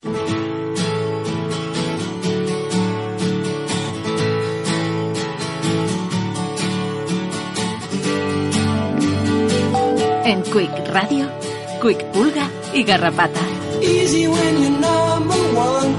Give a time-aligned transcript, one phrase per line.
[0.00, 0.10] En
[10.52, 11.26] Quick Radio,
[11.80, 13.40] Quick Pulga y Garrapata.
[13.82, 15.94] Easy when you're number one.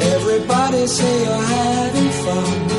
[0.00, 2.70] Everybody say you're having fun.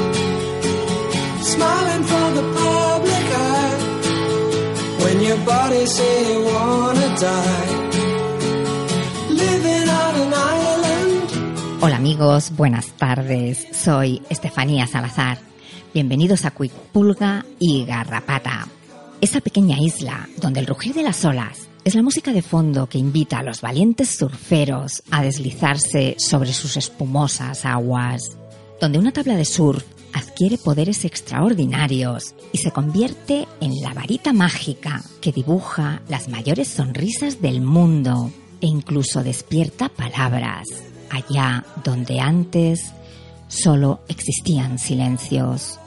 [1.42, 3.78] Smiling for the public eye.
[5.04, 7.85] When your body say you wanna die.
[11.82, 13.68] Hola amigos, buenas tardes.
[13.72, 15.38] Soy Estefanía Salazar.
[15.94, 18.68] Bienvenidos a Quick Pulga y Garrapata.
[19.20, 22.98] Esa pequeña isla donde el rugir de las olas es la música de fondo que
[22.98, 28.38] invita a los valientes surferos a deslizarse sobre sus espumosas aguas.
[28.80, 29.84] Donde una tabla de surf
[30.14, 37.42] adquiere poderes extraordinarios y se convierte en la varita mágica que dibuja las mayores sonrisas
[37.42, 40.68] del mundo e incluso despierta palabras
[41.16, 42.94] allá donde antes
[43.48, 45.80] solo existían silencios,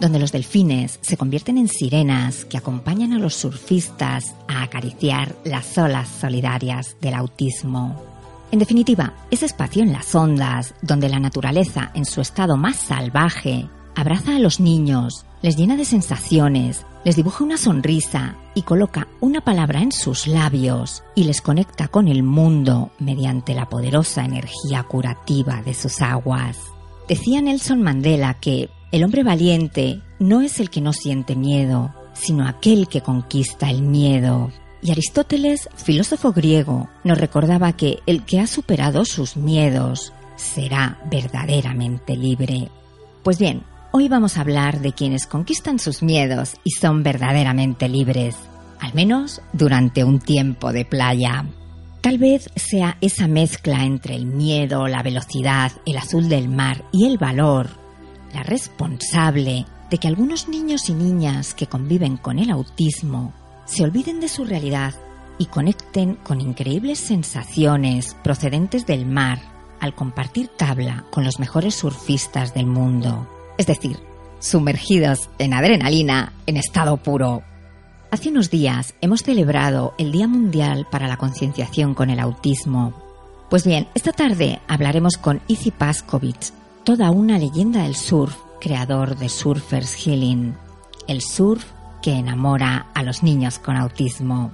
[0.00, 5.76] donde los delfines se convierten en sirenas que acompañan a los surfistas a acariciar las
[5.78, 8.02] olas solidarias del autismo.
[8.50, 13.68] En definitiva, ese espacio en las ondas, donde la naturaleza en su estado más salvaje
[13.96, 19.42] abraza a los niños, les llena de sensaciones, les dibuja una sonrisa y coloca una
[19.42, 25.60] palabra en sus labios y les conecta con el mundo mediante la poderosa energía curativa
[25.60, 26.56] de sus aguas.
[27.10, 32.48] Decía Nelson Mandela que el hombre valiente no es el que no siente miedo, sino
[32.48, 34.50] aquel que conquista el miedo.
[34.80, 42.16] Y Aristóteles, filósofo griego, nos recordaba que el que ha superado sus miedos será verdaderamente
[42.16, 42.70] libre.
[43.22, 43.62] Pues bien,
[43.96, 48.34] hoy vamos a hablar de quienes conquistan sus miedos y son verdaderamente libres,
[48.80, 51.46] al menos durante un tiempo de playa.
[52.00, 57.06] Tal vez sea esa mezcla entre el miedo, la velocidad, el azul del mar y
[57.06, 57.68] el valor,
[58.34, 63.32] la responsable de que algunos niños y niñas que conviven con el autismo
[63.64, 64.94] se olviden de su realidad
[65.38, 69.38] y conecten con increíbles sensaciones procedentes del mar
[69.78, 73.28] al compartir tabla con los mejores surfistas del mundo.
[73.58, 73.98] Es decir,
[74.40, 77.42] sumergidos en adrenalina en estado puro.
[78.10, 82.94] Hace unos días hemos celebrado el Día Mundial para la Concienciación con el Autismo.
[83.50, 86.52] Pues bien, esta tarde hablaremos con Izzy Paskovich,
[86.84, 90.54] toda una leyenda del surf, creador de Surfers Healing,
[91.08, 91.64] el surf
[92.02, 94.52] que enamora a los niños con autismo.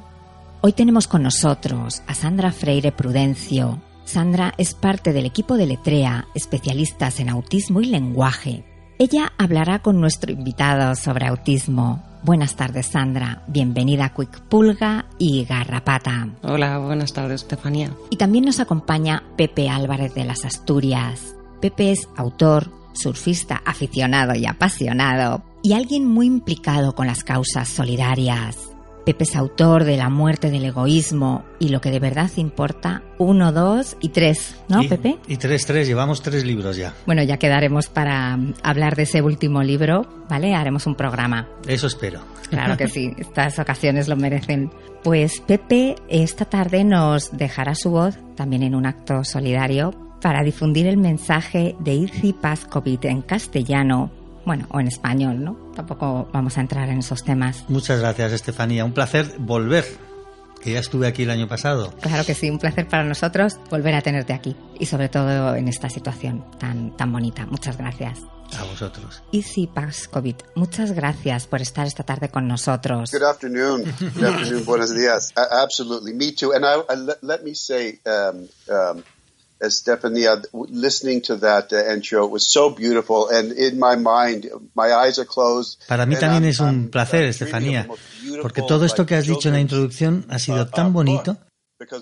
[0.60, 3.80] Hoy tenemos con nosotros a Sandra Freire Prudencio.
[4.04, 8.69] Sandra es parte del equipo de Letrea, especialistas en autismo y lenguaje.
[9.00, 12.04] Ella hablará con nuestro invitado sobre autismo.
[12.22, 13.42] Buenas tardes, Sandra.
[13.46, 16.28] Bienvenida a Quick Pulga y Garrapata.
[16.42, 17.94] Hola, buenas tardes, Estefanía.
[18.10, 21.34] Y también nos acompaña Pepe Álvarez de las Asturias.
[21.62, 28.69] Pepe es autor, surfista aficionado y apasionado y alguien muy implicado con las causas solidarias.
[29.10, 33.50] Pepe es autor de La muerte del egoísmo y lo que de verdad importa, uno,
[33.50, 35.19] dos y tres, ¿no, y, Pepe?
[35.26, 36.94] Y tres, tres, llevamos tres libros ya.
[37.06, 40.54] Bueno, ya quedaremos para hablar de ese último libro, ¿vale?
[40.54, 41.48] Haremos un programa.
[41.66, 42.21] Eso espero.
[42.50, 44.71] Claro que sí, estas ocasiones lo merecen.
[45.03, 49.91] Pues Pepe esta tarde nos dejará su voz también en un acto solidario
[50.22, 54.12] para difundir el mensaje de Izzy Pascovit en castellano,
[54.44, 55.56] bueno, o en español, ¿no?
[55.74, 57.64] Tampoco vamos a entrar en esos temas.
[57.68, 58.84] Muchas gracias, Estefanía.
[58.84, 59.84] Un placer volver,
[60.62, 61.92] que ya estuve aquí el año pasado.
[62.00, 65.68] Claro que sí, un placer para nosotros volver a tenerte aquí y sobre todo en
[65.68, 67.47] esta situación tan, tan bonita.
[67.47, 68.20] Muchas gracias.
[68.59, 69.22] A vosotros.
[69.30, 73.12] Izzy Pascovit, muchas gracias por estar esta tarde con nosotros.
[73.12, 73.84] Good afternoon.
[74.00, 74.65] Good afternoon.
[74.66, 75.32] Buenos días.
[75.36, 76.15] Uh, absolutely.
[76.15, 76.53] Me too.
[76.53, 79.04] And I, I let, let, me say, um, um,
[79.60, 80.41] Estefania,
[80.71, 85.27] listening to that uh, intro was so beautiful, and in my mind, my eyes are
[85.27, 85.78] closed.
[85.86, 87.86] Para mí también es un placer, Estefanía,
[88.41, 91.36] porque todo esto que has dicho en la introducción ha sido tan bonito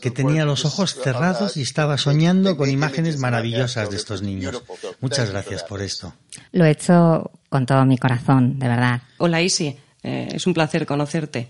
[0.01, 4.63] que tenía los ojos cerrados y estaba soñando con imágenes maravillosas de estos niños.
[5.01, 6.15] Muchas gracias por esto.
[6.53, 9.03] Lo he hecho con todo mi corazón, de verdad.
[9.19, 9.77] Hola, Isi.
[10.03, 11.49] Eh, es un placer conocerte.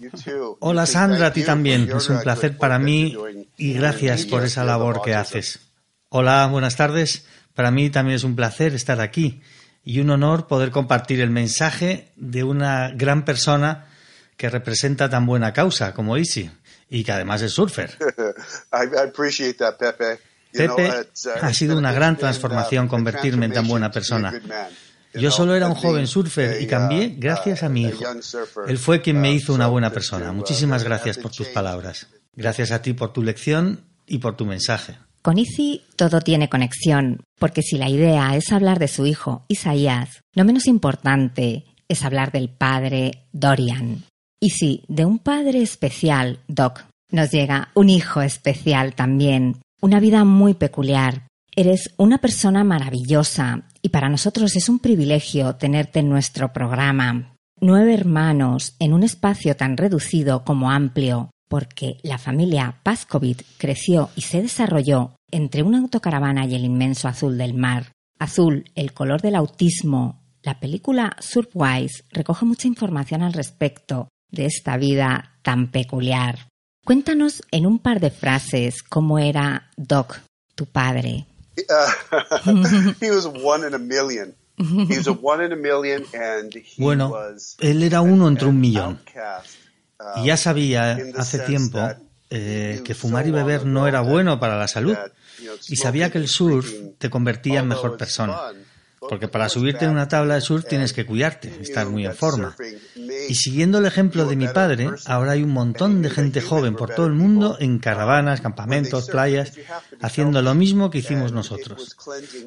[0.60, 1.88] Hola Sandra, a ti también.
[1.94, 3.14] Es un placer para mí
[3.56, 5.67] y gracias por esa labor que haces.
[6.10, 7.26] Hola, buenas tardes.
[7.54, 9.42] Para mí también es un placer estar aquí
[9.84, 13.88] y un honor poder compartir el mensaje de una gran persona
[14.38, 16.50] que representa tan buena causa como Isi
[16.88, 17.98] y que además es surfer.
[19.72, 20.18] Pepe.
[20.50, 24.32] Pepe uh, ha sido una gran transformación convertirme en tan buena persona.
[25.12, 28.02] Yo solo era un joven surfer y cambié gracias a mi hijo.
[28.66, 30.32] Él fue quien me hizo una buena persona.
[30.32, 32.06] Muchísimas gracias por tus palabras.
[32.34, 34.96] Gracias a ti por tu lección y por tu mensaje.
[35.28, 40.22] Con Izzy todo tiene conexión, porque si la idea es hablar de su hijo, Isaías,
[40.34, 44.04] lo menos importante es hablar del padre Dorian.
[44.40, 50.24] Y si de un padre especial, Doc, nos llega un hijo especial también, una vida
[50.24, 51.26] muy peculiar.
[51.54, 57.34] Eres una persona maravillosa y para nosotros es un privilegio tenerte en nuestro programa.
[57.60, 64.22] Nueve hermanos en un espacio tan reducido como amplio, porque la familia Pascovit creció y
[64.22, 67.92] se desarrolló entre una autocaravana y el inmenso azul del mar.
[68.18, 70.22] Azul, el color del autismo.
[70.42, 76.48] La película Surprise recoge mucha información al respecto de esta vida tan peculiar.
[76.84, 80.20] Cuéntanos en un par de frases cómo era Doc,
[80.54, 81.26] tu padre.
[86.78, 87.14] Bueno,
[87.60, 89.00] él era uno entre un millón.
[90.16, 91.80] Y ya sabía hace tiempo
[92.30, 94.96] eh, que fumar y beber no era bueno para la salud.
[95.68, 98.36] Y sabía que el surf te convertía en mejor persona.
[99.00, 102.56] Porque para subirte en una tabla de surf tienes que cuidarte, estar muy en forma.
[103.28, 106.94] Y siguiendo el ejemplo de mi padre, ahora hay un montón de gente joven por
[106.94, 109.52] todo el mundo en caravanas, campamentos, playas,
[110.00, 111.96] haciendo lo mismo que hicimos nosotros,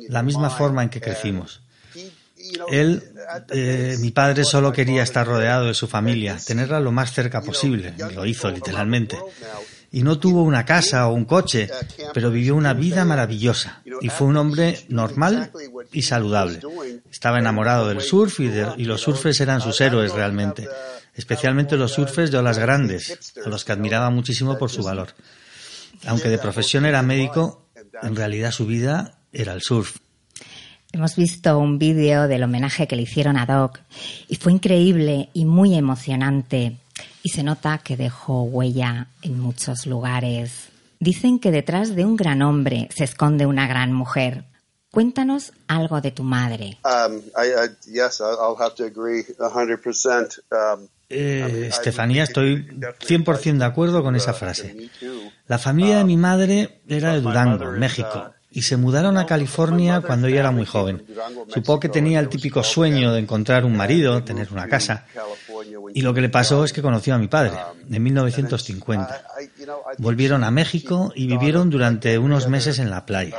[0.10, 1.62] la misma forma en que crecimos.
[2.70, 3.04] Él,
[3.50, 7.94] eh, mi padre, solo quería estar rodeado de su familia, tenerla lo más cerca posible,
[8.14, 9.18] lo hizo literalmente
[9.92, 11.70] y no tuvo una casa o un coche,
[12.14, 15.52] pero vivió una vida maravillosa y fue un hombre normal
[15.92, 16.62] y saludable.
[17.12, 20.68] Estaba enamorado del surf y, y los surfers eran sus héroes realmente,
[21.14, 25.10] especialmente los surfers de olas grandes, a los que admiraba muchísimo por su valor.
[26.08, 27.68] Aunque de profesión era médico,
[28.02, 29.98] en realidad su vida era el surf.
[30.94, 33.80] Hemos visto un vídeo del homenaje que le hicieron a Doc
[34.28, 36.78] y fue increíble y muy emocionante
[37.24, 40.70] y se nota que dejó huella en muchos lugares.
[41.00, 44.44] Dicen que detrás de un gran hombre se esconde una gran mujer.
[44.92, 46.78] Cuéntanos algo de tu madre.
[51.10, 54.90] Estefanía, estoy 100% de acuerdo con esa frase.
[55.48, 60.28] La familia de mi madre era de Durango, México, y se mudaron a California cuando
[60.28, 61.06] ella era muy joven.
[61.48, 65.06] Supongo que tenía el típico sueño de encontrar un marido, tener una casa.
[65.94, 67.54] Y lo que le pasó es que conoció a mi padre
[67.90, 69.24] en 1950.
[69.98, 73.38] Volvieron a México y vivieron durante unos meses en la playa.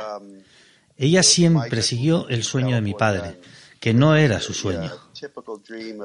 [0.97, 3.39] Ella siempre siguió el sueño de mi padre,
[3.79, 4.91] que no era su sueño.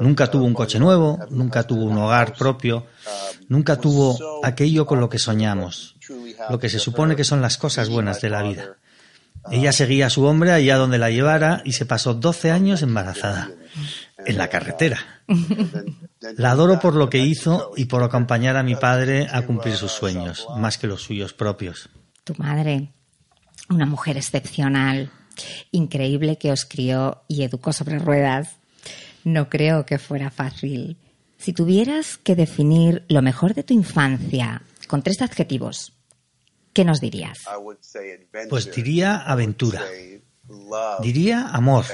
[0.00, 2.86] Nunca tuvo un coche nuevo, nunca tuvo un hogar propio,
[3.48, 5.96] nunca tuvo aquello con lo que soñamos,
[6.50, 8.76] lo que se supone que son las cosas buenas de la vida.
[9.50, 13.50] Ella seguía a su hombre allá donde la llevara y se pasó 12 años embarazada,
[14.24, 14.98] en la carretera.
[16.36, 19.92] La adoro por lo que hizo y por acompañar a mi padre a cumplir sus
[19.92, 21.88] sueños, más que los suyos propios.
[22.24, 22.92] Tu madre,
[23.68, 25.10] una mujer excepcional,
[25.70, 28.56] increíble que os crió y educó sobre ruedas.
[29.24, 30.96] No creo que fuera fácil.
[31.38, 35.92] Si tuvieras que definir lo mejor de tu infancia con tres adjetivos,
[36.78, 37.38] ¿qué nos dirías?
[38.48, 39.82] Pues diría aventura,
[41.02, 41.84] diría amor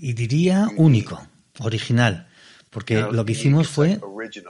[0.00, 1.24] y diría único
[1.60, 2.26] original,
[2.70, 4.00] porque lo que hicimos fue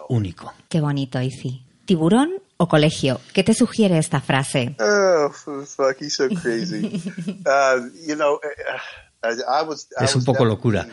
[0.09, 0.55] único.
[0.71, 1.67] Qué bonito, Izzy.
[1.85, 3.21] ¿Tiburón o colegio?
[3.35, 4.75] ¿Qué te sugiere esta frase?
[4.81, 7.03] Oh, fuck, he's so crazy.
[7.47, 10.89] Uh, you know, uh, uh, es un poco locura.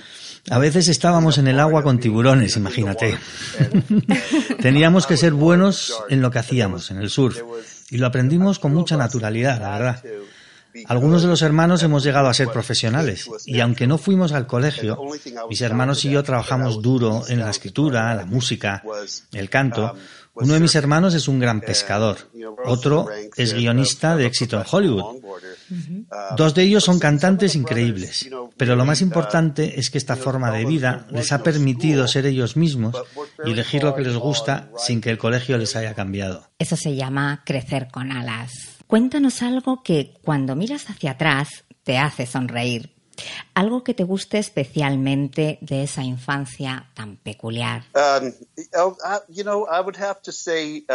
[0.50, 3.17] A veces estábamos en el agua con tiburones, imagínate.
[4.62, 7.41] Teníamos que ser buenos en lo que hacíamos, en el surf.
[7.90, 10.04] Y lo aprendimos con mucha naturalidad, la verdad.
[10.88, 15.00] Algunos de los hermanos hemos llegado a ser profesionales y aunque no fuimos al colegio,
[15.48, 18.84] mis hermanos y yo trabajamos duro en la escritura, la música,
[19.32, 19.96] el canto.
[20.36, 22.18] Uno de mis hermanos es un gran pescador,
[22.66, 25.22] otro es guionista de éxito en Hollywood.
[26.36, 30.66] Dos de ellos son cantantes increíbles, pero lo más importante es que esta forma de
[30.66, 32.96] vida les ha permitido ser ellos mismos
[33.46, 36.48] y elegir lo que les gusta sin que el colegio les haya cambiado.
[36.60, 38.52] Eso se llama crecer con alas.
[38.88, 42.94] Cuéntanos algo que cuando miras hacia atrás te hace sonreír.
[43.53, 47.84] Algo que te guste especialmente de esa infancia tan peculiar.
[49.29, 50.86] You know, I would have to say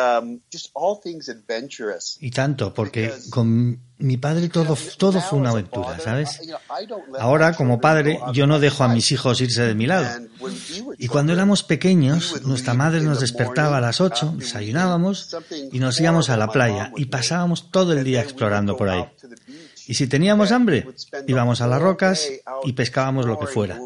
[0.53, 2.17] just all things adventurous.
[2.21, 6.41] Y tanto, porque con mi padre todo, todo fue una aventura, ¿sabes?
[7.19, 10.29] Ahora, como padre, yo no dejo a mis hijos irse de mi lado.
[10.99, 15.37] Y cuando éramos pequeños, nuestra madre nos despertaba a las 8, desayunábamos
[15.73, 19.05] y nos íbamos a la playa y pasábamos todo el día explorando por ahí.
[19.89, 20.87] Y si teníamos hambre,
[21.27, 22.31] íbamos a las rocas
[22.65, 23.81] y pescábamos lo que fuera.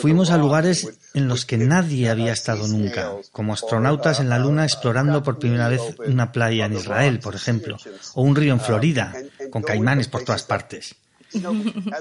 [0.00, 4.64] Fuimos a lugares en los que nadie había estado nunca, como astronautas en la Luna
[4.64, 7.76] explorando por primera vez una playa en Israel, por ejemplo,
[8.14, 9.14] o un río en Florida,
[9.50, 10.96] con caimanes por todas partes.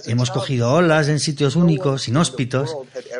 [0.06, 2.78] Hemos cogido olas en sitios únicos, inhóspitos.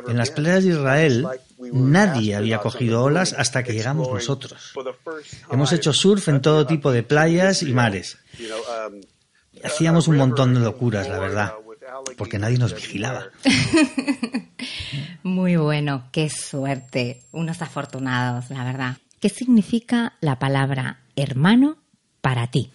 [0.08, 1.28] En las playas de Israel
[1.60, 4.74] nadie había cogido olas hasta que llegamos nosotros.
[5.52, 8.18] Hemos hecho surf en todo tipo de playas y mares.
[9.64, 11.54] Hacíamos un montón de locuras, la verdad,
[12.18, 13.28] porque nadie nos vigilaba.
[15.24, 17.22] Muy bueno, qué suerte.
[17.32, 18.98] Unos afortunados, la verdad.
[19.20, 21.78] ¿Qué significa la palabra hermano
[22.22, 22.72] para ti?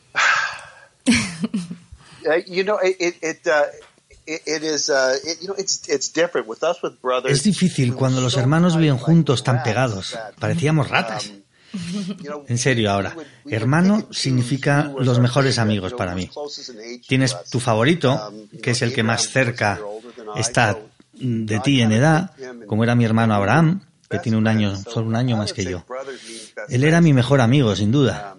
[7.26, 10.19] Es difícil cuando los hermanos viven juntos tan pegados.
[10.38, 11.33] Parecíamos ratas.
[12.49, 13.16] En serio ahora,
[13.47, 16.31] hermano significa los mejores amigos para mí.
[17.07, 19.81] Tienes tu favorito, que es el que más cerca
[20.37, 20.78] está
[21.12, 22.33] de ti en edad,
[22.66, 25.85] como era mi hermano Abraham, que tiene un año, solo un año más que yo.
[26.69, 28.37] Él era mi mejor amigo, sin duda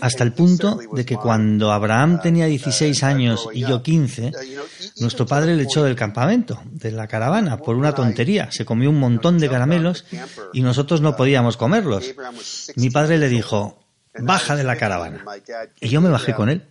[0.00, 4.32] hasta el punto de que cuando Abraham tenía 16 años y yo 15,
[5.00, 8.50] nuestro padre le echó del campamento, de la caravana, por una tontería.
[8.50, 10.04] Se comió un montón de caramelos
[10.52, 12.14] y nosotros no podíamos comerlos.
[12.76, 13.78] Mi padre le dijo,
[14.18, 15.24] baja de la caravana.
[15.80, 16.66] Y yo me bajé con él.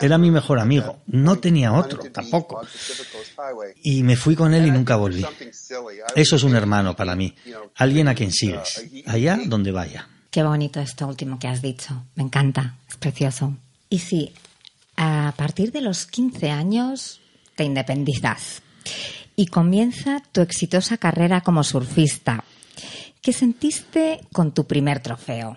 [0.00, 2.60] Era mi mejor amigo, no tenía otro, tampoco.
[3.82, 5.24] Y me fui con él y nunca volví.
[6.14, 7.34] Eso es un hermano para mí,
[7.76, 10.08] alguien a quien sigues, allá donde vaya.
[10.30, 12.04] Qué bonito esto último que has dicho.
[12.14, 13.54] Me encanta, es precioso.
[13.88, 14.32] Y sí,
[14.96, 17.20] a partir de los 15 años
[17.56, 18.62] te independizas
[19.34, 22.44] y comienza tu exitosa carrera como surfista.
[23.20, 25.56] ¿Qué sentiste con tu primer trofeo?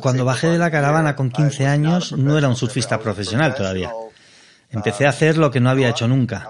[0.00, 3.92] Cuando bajé de la caravana con 15 años, no era un surfista profesional todavía.
[4.72, 6.48] Empecé a hacer lo que no había hecho nunca.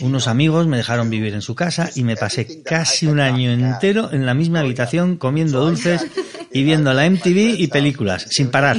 [0.00, 4.12] Unos amigos me dejaron vivir en su casa y me pasé casi un año entero
[4.12, 6.06] en la misma habitación comiendo dulces
[6.52, 8.76] y viendo la MTV y películas, sin parar.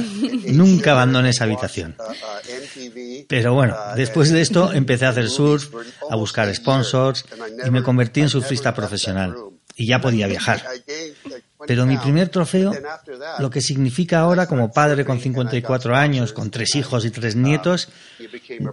[0.48, 1.96] Nunca abandoné esa habitación.
[3.28, 5.68] Pero bueno, después de esto empecé a hacer surf,
[6.10, 7.24] a buscar sponsors
[7.64, 9.34] y me convertí en surfista profesional.
[9.76, 10.64] Y ya podía viajar.
[11.66, 12.72] Pero mi primer trofeo,
[13.38, 17.88] lo que significa ahora como padre con 54 años, con tres hijos y tres nietos,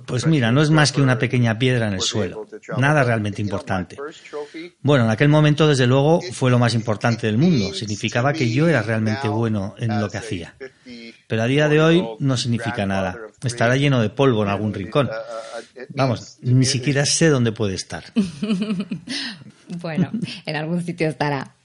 [0.05, 2.45] pues mira, no es más que una pequeña piedra en el suelo,
[2.77, 3.97] nada realmente importante.
[4.81, 8.67] Bueno, en aquel momento, desde luego, fue lo más importante del mundo, significaba que yo
[8.67, 10.55] era realmente bueno en lo que hacía.
[11.27, 15.09] Pero a día de hoy no significa nada, estará lleno de polvo en algún rincón.
[15.89, 18.03] Vamos, ni siquiera sé dónde puede estar.
[19.81, 20.11] bueno,
[20.45, 21.55] en algún sitio estará.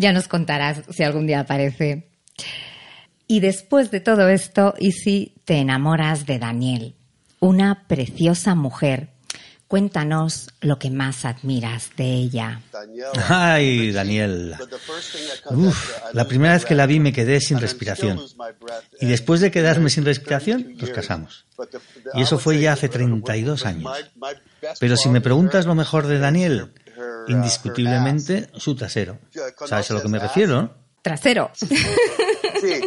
[0.00, 2.08] Ya nos contarás si algún día aparece.
[3.26, 6.94] Y después de todo esto, y si te enamoras de Daniel,
[7.38, 9.10] una preciosa mujer.
[9.68, 12.62] Cuéntanos lo que más admiras de ella.
[13.28, 14.56] Ay, Daniel.
[15.50, 18.18] Uf, la primera vez que la vi me quedé sin respiración.
[19.00, 21.44] Y después de quedarme sin respiración, nos casamos.
[22.14, 23.92] Y eso fue ya hace 32 años.
[24.80, 26.72] Pero si me preguntas lo mejor de Daniel,
[27.28, 29.18] indiscutiblemente su trasero.
[29.66, 30.74] ¿Sabes a lo que me refiero?
[31.02, 31.50] Trasero.
[31.54, 31.66] Sí,
[32.60, 32.80] sí,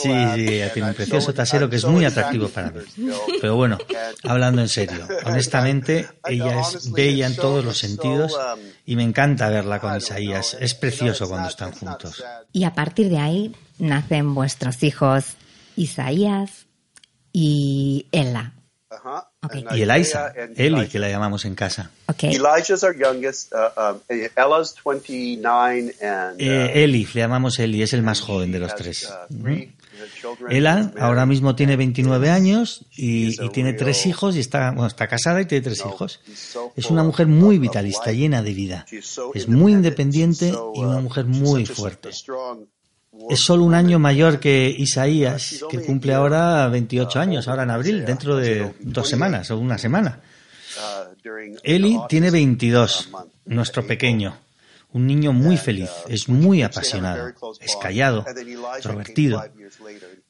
[0.74, 2.80] tiene un precioso trasero que es muy atractivo para mí.
[3.40, 3.78] Pero bueno,
[4.24, 8.36] hablando en serio, honestamente, ella es bella en todos los sentidos
[8.84, 10.56] y me encanta verla con Isaías.
[10.58, 12.24] Es precioso cuando están juntos.
[12.52, 15.36] Y a partir de ahí nacen vuestros hijos
[15.76, 16.66] Isaías
[17.32, 18.54] y Ella.
[19.42, 19.64] Okay.
[19.74, 21.90] Y Eliza, Eli, que la llamamos en casa.
[22.06, 22.34] Okay.
[22.34, 23.50] Elijah's our youngest.
[23.52, 24.00] Uh, um,
[24.36, 28.74] Ella's 29 and, eh, uh, Eli, le llamamos Eli, es el más joven de los
[28.74, 29.10] tres.
[30.50, 35.08] Ella ahora mismo tiene 29 años y, y, tiene tres hijos y está, bueno, está
[35.08, 36.20] casada y tiene tres hijos.
[36.76, 38.86] Es una mujer muy vitalista, llena de vida.
[39.34, 42.10] Es muy independiente y una mujer muy fuerte
[43.28, 48.04] es solo un año mayor que Isaías, que cumple ahora 28 años, ahora en abril,
[48.04, 50.20] dentro de dos semanas o una semana.
[51.62, 53.10] Eli tiene 22,
[53.46, 54.38] nuestro pequeño,
[54.92, 58.24] Un niño muy feliz, es muy apasionado, es callado,
[58.76, 59.44] introvertido.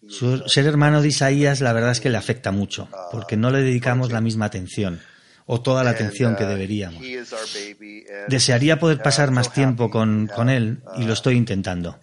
[0.07, 3.63] Su ser hermano de Isaías la verdad es que le afecta mucho, porque no le
[3.63, 5.01] dedicamos la misma atención
[5.53, 7.03] o toda la atención que deberíamos.
[8.29, 11.99] Desearía poder pasar más tiempo con, con, él y lo estoy intentando.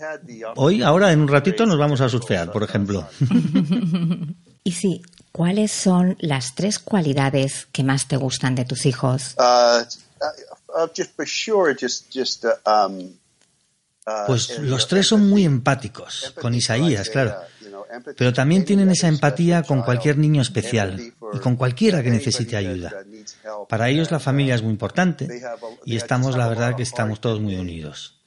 [0.58, 3.08] Hoy, ahora, en un ratito nos vamos a surfear, por ejemplo.
[4.66, 5.02] y sí,
[5.32, 9.36] ¿cuáles son las tres cualidades que más te gustan de tus hijos?
[14.28, 17.36] Pues los tres son muy empáticos, con Isaías, claro
[18.18, 22.94] pero también tienen esa empatía con cualquier niño especial y con cualquiera que necesite ayuda.
[23.70, 25.28] Para ellos la familia es muy importante
[25.86, 28.22] y estamos, la verdad, que estamos todos muy unidos.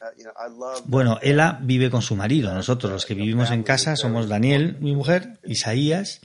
[0.84, 2.52] Bueno, Ella vive con su marido.
[2.52, 6.20] Nosotros, los que vivimos en casa, somos Daniel, mi mujer, Isaías,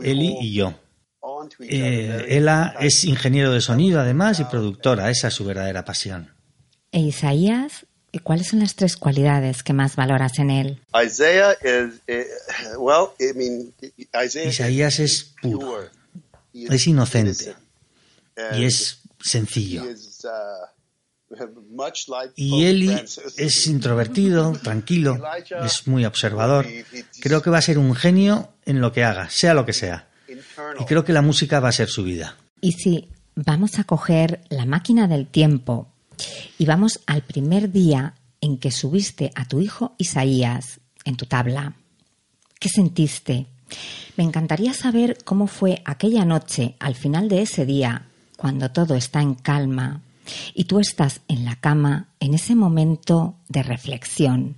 [0.00, 0.74] Eli y yo.
[1.60, 5.10] Eh, Ella es ingeniero de sonido, además, y productora.
[5.10, 6.34] Esa es su verdadera pasión.
[6.90, 10.82] ¿E Isaías ¿Y cuáles son las tres cualidades que más valoras en él?
[10.92, 12.26] Eh,
[14.46, 15.88] Isaías es puro,
[16.52, 17.54] es inocente
[18.54, 19.84] y es sencillo.
[19.84, 19.88] Uh,
[22.36, 22.94] y Eli
[23.36, 25.18] es introvertido, tranquilo,
[25.64, 26.66] es muy observador.
[27.20, 30.08] Creo que va a ser un genio en lo que haga, sea lo que sea.
[30.28, 32.36] Y creo que la música va a ser su vida.
[32.60, 35.92] Y si vamos a coger la máquina del tiempo
[36.58, 41.74] y vamos al primer día en que subiste a tu hijo Isaías en tu tabla.
[42.58, 43.46] ¿Qué sentiste?
[44.16, 49.20] Me encantaría saber cómo fue aquella noche, al final de ese día, cuando todo está
[49.22, 50.02] en calma
[50.54, 54.56] y tú estás en la cama en ese momento de reflexión.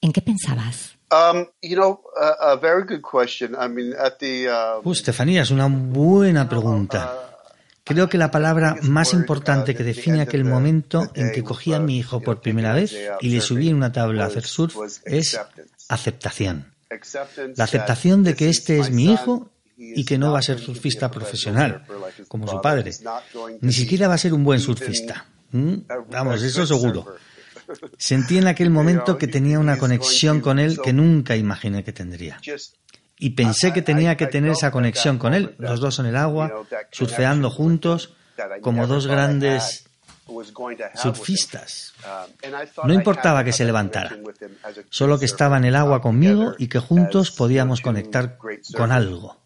[0.00, 0.96] ¿En qué pensabas?
[4.92, 7.12] Estefanía, es una buena pregunta.
[7.26, 7.30] Uh,
[7.84, 11.98] Creo que la palabra más importante que define aquel momento en que cogí a mi
[11.98, 15.40] hijo por primera vez y le subí en una tabla a hacer surf es
[15.88, 16.69] aceptación.
[17.56, 21.10] La aceptación de que este es mi hijo y que no va a ser surfista
[21.10, 21.84] profesional,
[22.28, 22.92] como su padre.
[23.60, 25.26] Ni siquiera va a ser un buen surfista.
[26.10, 27.14] Vamos, eso seguro.
[27.96, 32.40] Sentí en aquel momento que tenía una conexión con él que nunca imaginé que tendría
[33.20, 36.64] y pensé que tenía que tener esa conexión con él, los dos en el agua,
[36.90, 38.14] surfeando juntos,
[38.62, 39.89] como dos grandes
[40.94, 41.94] surfistas.
[42.84, 44.16] No importaba que se levantara,
[44.88, 48.38] solo que estaba en el agua conmigo y que juntos podíamos conectar
[48.76, 49.36] con algo.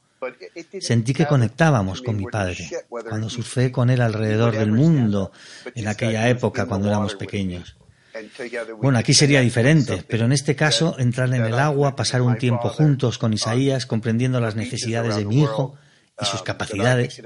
[0.81, 5.33] Sentí que conectábamos con mi padre cuando surfé con él alrededor del mundo
[5.75, 7.77] en aquella época cuando éramos pequeños.
[8.81, 12.68] Bueno, aquí sería diferente, pero en este caso entrar en el agua, pasar un tiempo
[12.68, 15.75] juntos con Isaías, comprendiendo las necesidades de mi hijo
[16.20, 17.20] y sus capacidades,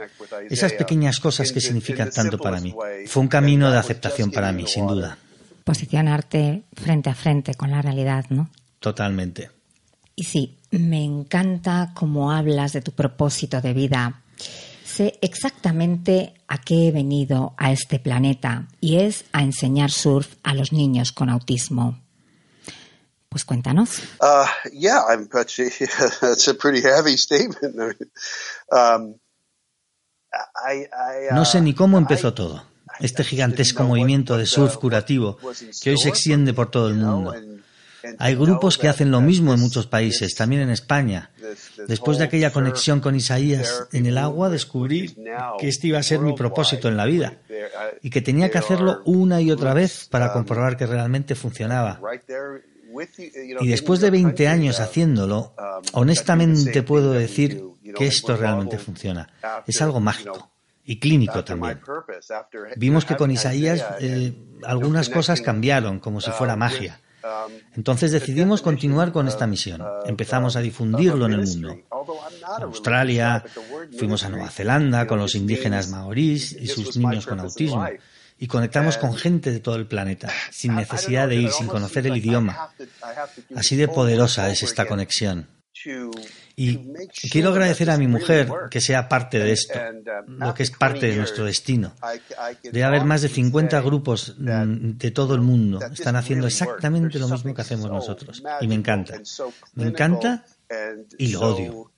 [0.50, 2.74] esas pequeñas cosas que significan tanto para mí.
[3.06, 5.18] Fue un camino de aceptación para mí, sin duda.
[5.64, 8.48] Posicionarte frente a frente con la realidad, ¿no?
[8.80, 9.50] Totalmente.
[10.16, 14.22] Y sí, me encanta cómo hablas de tu propósito de vida
[14.98, 20.54] sé exactamente a qué he venido a este planeta y es a enseñar surf a
[20.54, 22.02] los niños con autismo.
[23.28, 24.00] Pues cuéntanos.
[31.32, 32.64] No sé ni cómo empezó todo.
[33.00, 35.38] Este gigantesco movimiento de surf uh, curativo
[35.82, 37.34] que hoy se extiende por todo el mundo.
[38.18, 41.30] Hay grupos que hacen lo mismo en muchos países, también en España.
[41.86, 45.16] Después de aquella conexión con Isaías en el agua, descubrí
[45.58, 47.38] que este iba a ser mi propósito en la vida
[48.02, 52.00] y que tenía que hacerlo una y otra vez para comprobar que realmente funcionaba.
[53.60, 55.54] Y después de 20 años haciéndolo,
[55.92, 57.62] honestamente puedo decir
[57.98, 59.28] que esto realmente funciona.
[59.66, 60.50] Es algo mágico
[60.84, 61.80] y clínico también.
[62.76, 64.32] Vimos que con Isaías eh,
[64.64, 67.00] algunas cosas cambiaron, como si fuera magia.
[67.76, 69.82] Entonces decidimos continuar con esta misión.
[70.06, 71.76] Empezamos a difundirlo en el mundo.
[72.62, 73.44] Australia,
[73.98, 77.86] fuimos a Nueva Zelanda con los indígenas maorís y sus niños con autismo.
[78.40, 82.16] Y conectamos con gente de todo el planeta, sin necesidad de ir, sin conocer el
[82.16, 82.70] idioma.
[83.56, 85.48] Así de poderosa es esta conexión.
[86.60, 86.76] Y
[87.30, 89.78] quiero agradecer a mi mujer que sea parte de esto,
[90.26, 91.94] lo que es parte de nuestro destino.
[92.64, 95.78] Debe haber más de 50 grupos mm, de todo el mundo.
[95.80, 98.42] Están haciendo exactamente lo mismo que hacemos nosotros.
[98.60, 99.14] Y me encanta.
[99.74, 100.44] Me encanta
[101.16, 101.92] y lo odio.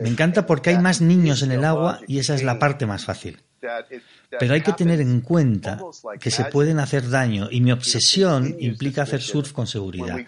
[0.00, 3.04] Me encanta porque hay más niños en el agua y esa es la parte más
[3.04, 3.42] fácil.
[4.38, 5.80] Pero hay que tener en cuenta
[6.20, 10.18] que se pueden hacer daño y mi obsesión implica hacer surf con seguridad.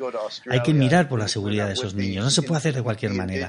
[0.50, 3.12] Hay que mirar por la seguridad de esos niños, no se puede hacer de cualquier
[3.12, 3.48] manera.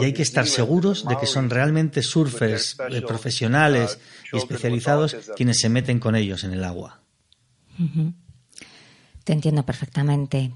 [0.00, 3.98] Y hay que estar seguros de que son realmente surfers eh, profesionales
[4.32, 7.00] y especializados quienes se meten con ellos en el agua.
[9.24, 10.52] Te entiendo perfectamente.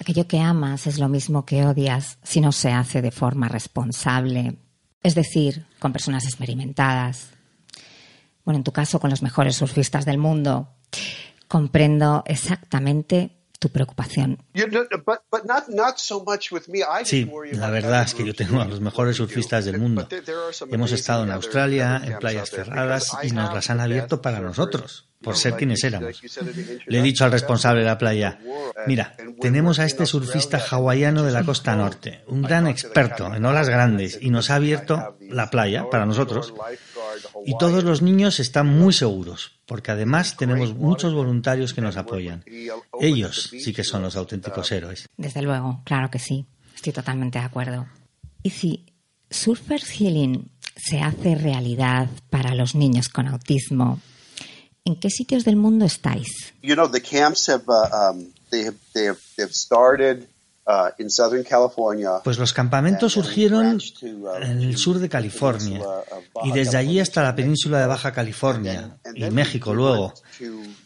[0.00, 4.56] Aquello que amas es lo mismo que odias si no se hace de forma responsable,
[5.02, 7.39] es decir, con personas experimentadas.
[8.44, 10.68] Bueno, en tu caso, con los mejores surfistas del mundo.
[11.48, 14.38] Comprendo exactamente tu preocupación.
[17.04, 20.08] Sí, la verdad es que yo tengo a los mejores surfistas del mundo.
[20.70, 25.36] Hemos estado en Australia, en playas cerradas, y nos las han abierto para nosotros por
[25.36, 26.20] ser quienes éramos.
[26.86, 28.38] Le he dicho al responsable de la playa,
[28.86, 33.68] mira, tenemos a este surfista hawaiano de la costa norte, un gran experto en olas
[33.68, 36.54] grandes, y nos ha abierto la playa para nosotros.
[37.44, 42.44] Y todos los niños están muy seguros, porque además tenemos muchos voluntarios que nos apoyan.
[43.00, 45.08] Ellos sí que son los auténticos héroes.
[45.16, 46.46] Desde luego, claro que sí.
[46.74, 47.86] Estoy totalmente de acuerdo.
[48.42, 48.86] Y si
[49.28, 54.00] Surfer Healing se hace realidad para los niños con autismo,
[54.90, 56.52] ¿En qué sitios del mundo estáis?
[56.62, 60.26] You know, the camps have, uh, um, they have, they have, they've started
[60.66, 62.20] uh, in Southern California.
[62.24, 65.80] Pues los campamentos surgieron en el sur de California
[66.42, 70.12] y desde allí hasta la península de Baja California y México luego.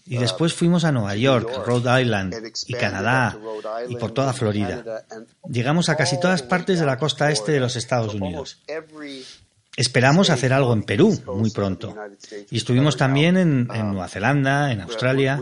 [0.04, 2.34] Y después fuimos a Nueva York, Rhode Island
[2.66, 3.38] y Canadá
[3.88, 5.02] y por toda Florida.
[5.48, 8.58] Llegamos a casi todas partes de la costa este de los Estados Unidos.
[9.76, 11.96] Esperamos hacer algo en Perú muy pronto.
[12.50, 15.40] Y estuvimos también en, Nueva Zelanda, en Australia.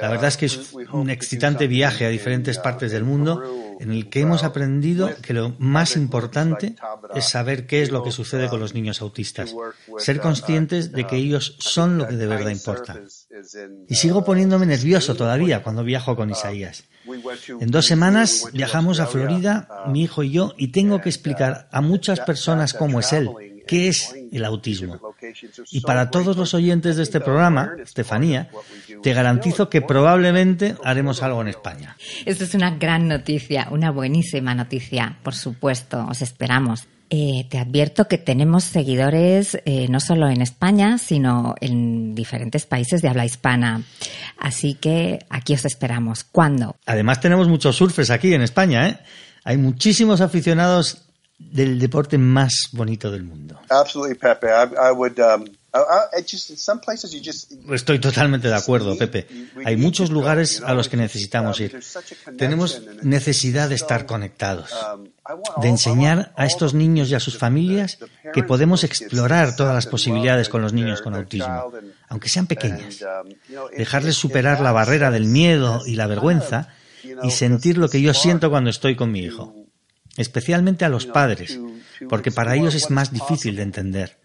[0.00, 3.42] La verdad es que es un excitante viaje a diferentes partes del mundo
[3.80, 6.76] en el que hemos aprendido que lo más importante
[7.14, 9.54] es saber qué es lo que sucede con los niños autistas,
[9.96, 13.00] ser conscientes de que ellos son lo que de verdad importa.
[13.88, 16.84] Y sigo poniéndome nervioso todavía cuando viajo con Isaías.
[17.60, 21.80] En dos semanas viajamos a Florida, mi hijo y yo, y tengo que explicar a
[21.80, 23.30] muchas personas cómo es él,
[23.70, 24.98] qué es el autismo.
[25.70, 28.50] Y para todos los oyentes de este programa, Estefanía,
[29.00, 31.96] te garantizo que probablemente haremos algo en España.
[32.26, 36.88] Esto es una gran noticia, una buenísima noticia, por supuesto, os esperamos.
[37.10, 43.02] Eh, te advierto que tenemos seguidores eh, no solo en España, sino en diferentes países
[43.02, 43.82] de habla hispana.
[44.36, 46.24] Así que aquí os esperamos.
[46.24, 46.74] ¿Cuándo?
[46.86, 48.98] Además tenemos muchos surfers aquí en España, ¿eh?
[49.44, 51.09] Hay muchísimos aficionados
[51.40, 53.58] del deporte más bonito del mundo.
[57.72, 59.26] Estoy totalmente de acuerdo, Pepe.
[59.64, 61.80] Hay muchos lugares a los que necesitamos um, ir.
[62.36, 65.04] Tenemos necesidad de estar conectados, um,
[65.62, 67.98] de enseñar a estos niños y a sus familias
[68.32, 71.72] que podemos explorar todas las posibilidades con los niños con autismo,
[72.08, 73.02] aunque sean pequeñas.
[73.02, 76.68] Um, Dejarles superar la barrera del miedo y la vergüenza
[77.22, 79.59] y sentir lo que yo siento cuando estoy con mi hijo
[80.16, 81.58] especialmente a los padres,
[82.08, 84.18] porque para ellos es más difícil de entender.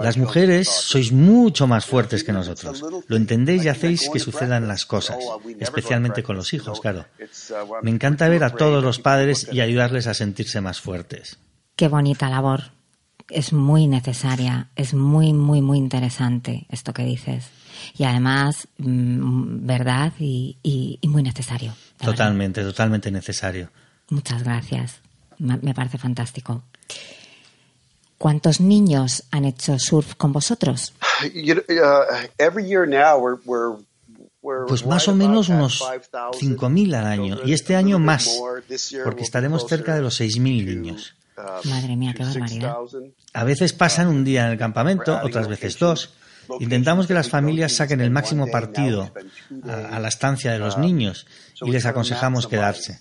[0.00, 2.84] Las mujeres sois mucho más fuertes que nosotros.
[3.06, 5.18] Lo entendéis y hacéis que sucedan las cosas,
[5.58, 7.06] especialmente con los hijos, claro.
[7.82, 11.38] Me encanta ver a todos los padres y ayudarles a sentirse más fuertes.
[11.76, 12.72] Qué bonita labor.
[13.30, 17.46] Es muy necesaria, es muy, muy, muy interesante esto que dices.
[17.96, 21.74] Y además, mm, verdad y, muy necesario.
[21.98, 23.70] Totalmente, totalmente necesario.
[24.08, 25.00] Muchas gracias.
[25.38, 26.62] Me parece fantástico.
[28.18, 30.92] ¿Cuántos niños han hecho surf con vosotros?
[34.66, 38.40] Pues más o menos unos 5.000 al año y este año más,
[39.04, 41.14] porque estaremos cerca de los 6.000 niños.
[41.64, 42.76] Madre mía, qué barbaridad.
[43.32, 46.14] A veces pasan un día en el campamento, otras veces dos.
[46.60, 49.12] Intentamos que las familias saquen el máximo partido
[49.64, 51.26] a la estancia de los niños
[51.60, 53.00] y les aconsejamos quedarse.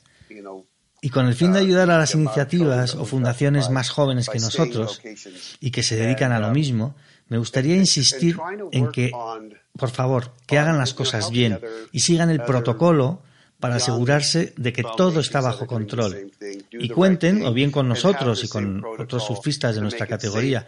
[1.08, 5.02] Y con el fin de ayudar a las iniciativas o fundaciones más jóvenes que nosotros
[5.62, 6.96] y que se dedican a lo mismo,
[7.30, 8.38] me gustaría insistir
[8.74, 9.14] en que,
[9.78, 11.62] por favor, que hagan las cosas bien
[11.94, 13.22] y sigan el protocolo
[13.58, 16.30] para asegurarse de que todo está bajo control.
[16.72, 20.68] Y cuenten o bien con nosotros y con otros surfistas de nuestra categoría,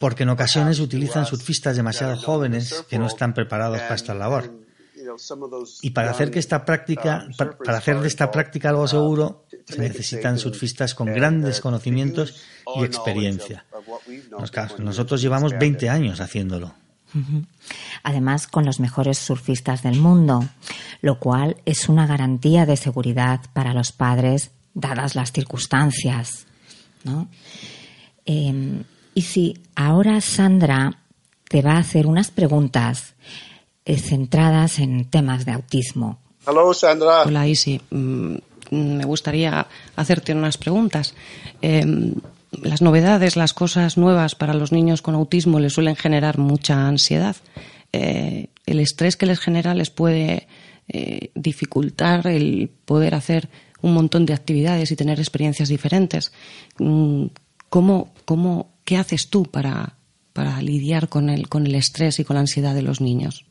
[0.00, 4.67] porque en ocasiones utilizan surfistas demasiado jóvenes que no están preparados para esta labor.
[5.82, 9.46] Y para hacer que esta práctica, uh, para hacer de esta práctica algo uh, seguro,
[9.64, 12.42] se necesitan surfistas con grandes conocimientos
[12.76, 13.64] y experiencia.
[14.78, 16.74] Nosotros llevamos 20 años haciéndolo.
[18.02, 20.44] Además, con los mejores surfistas del mundo,
[21.00, 26.46] lo cual es una garantía de seguridad para los padres, dadas las circunstancias.
[28.26, 30.98] Em, y si ahora Sandra
[31.48, 33.14] te va a hacer unas preguntas
[33.96, 36.18] centradas en temas de autismo.
[36.46, 37.22] Hola, Sandra.
[37.22, 37.80] Hola, Isi.
[37.90, 38.36] Mm,
[38.70, 41.14] me gustaría hacerte unas preguntas.
[41.62, 42.14] Em,
[42.62, 47.36] las novedades, las cosas nuevas para los niños con autismo les suelen generar mucha ansiedad.
[47.92, 50.46] eh, el estrés que les genera les puede
[50.88, 53.48] eh, dificultar el poder hacer
[53.80, 56.32] un montón de actividades y tener experiencias diferentes.
[56.78, 57.26] Mm,
[57.68, 59.96] ¿Cómo, cómo, ¿Qué haces tú para,
[60.32, 63.44] para lidiar con el, con el estrés y con la ansiedad de los niños?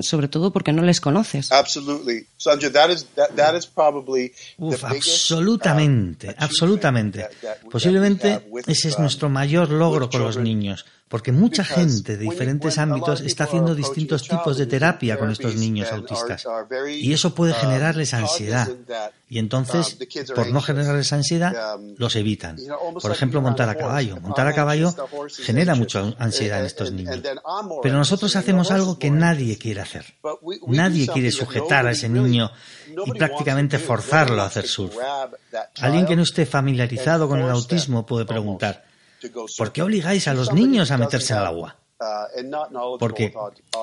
[0.00, 1.50] Sobre todo porque no les conoces.
[4.58, 7.26] Uf, absolutamente, absolutamente.
[7.70, 13.22] Posiblemente ese es nuestro mayor logro con los niños, porque mucha gente de diferentes ámbitos
[13.22, 16.46] está haciendo distintos tipos de terapia con estos niños autistas.
[17.00, 18.68] Y eso puede um, generarles ansiedad.
[19.30, 22.56] Y entonces, um, por no generarles ansiedad, um, los evitan.
[23.00, 24.20] Por ejemplo, montar a caballo.
[24.20, 24.94] Montar a caballo
[25.30, 27.20] genera mucha ansiedad en estos niños.
[27.82, 30.04] Pero nosotros hacemos algo que nadie quiere hacer.
[30.66, 32.50] Nadie quiere sujetar a ese niño
[33.06, 34.94] y prácticamente forzarlo a hacer surf.
[35.80, 38.87] Alguien que no esté familiarizado con el autismo puede preguntar,
[39.56, 41.76] ¿Por qué obligáis a los niños a meterse al agua?
[42.98, 43.32] Porque,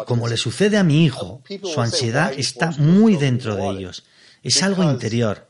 [0.06, 4.06] como le sucede a mi hijo, su ansiedad está muy dentro de ellos.
[4.42, 5.48] Es algo interior.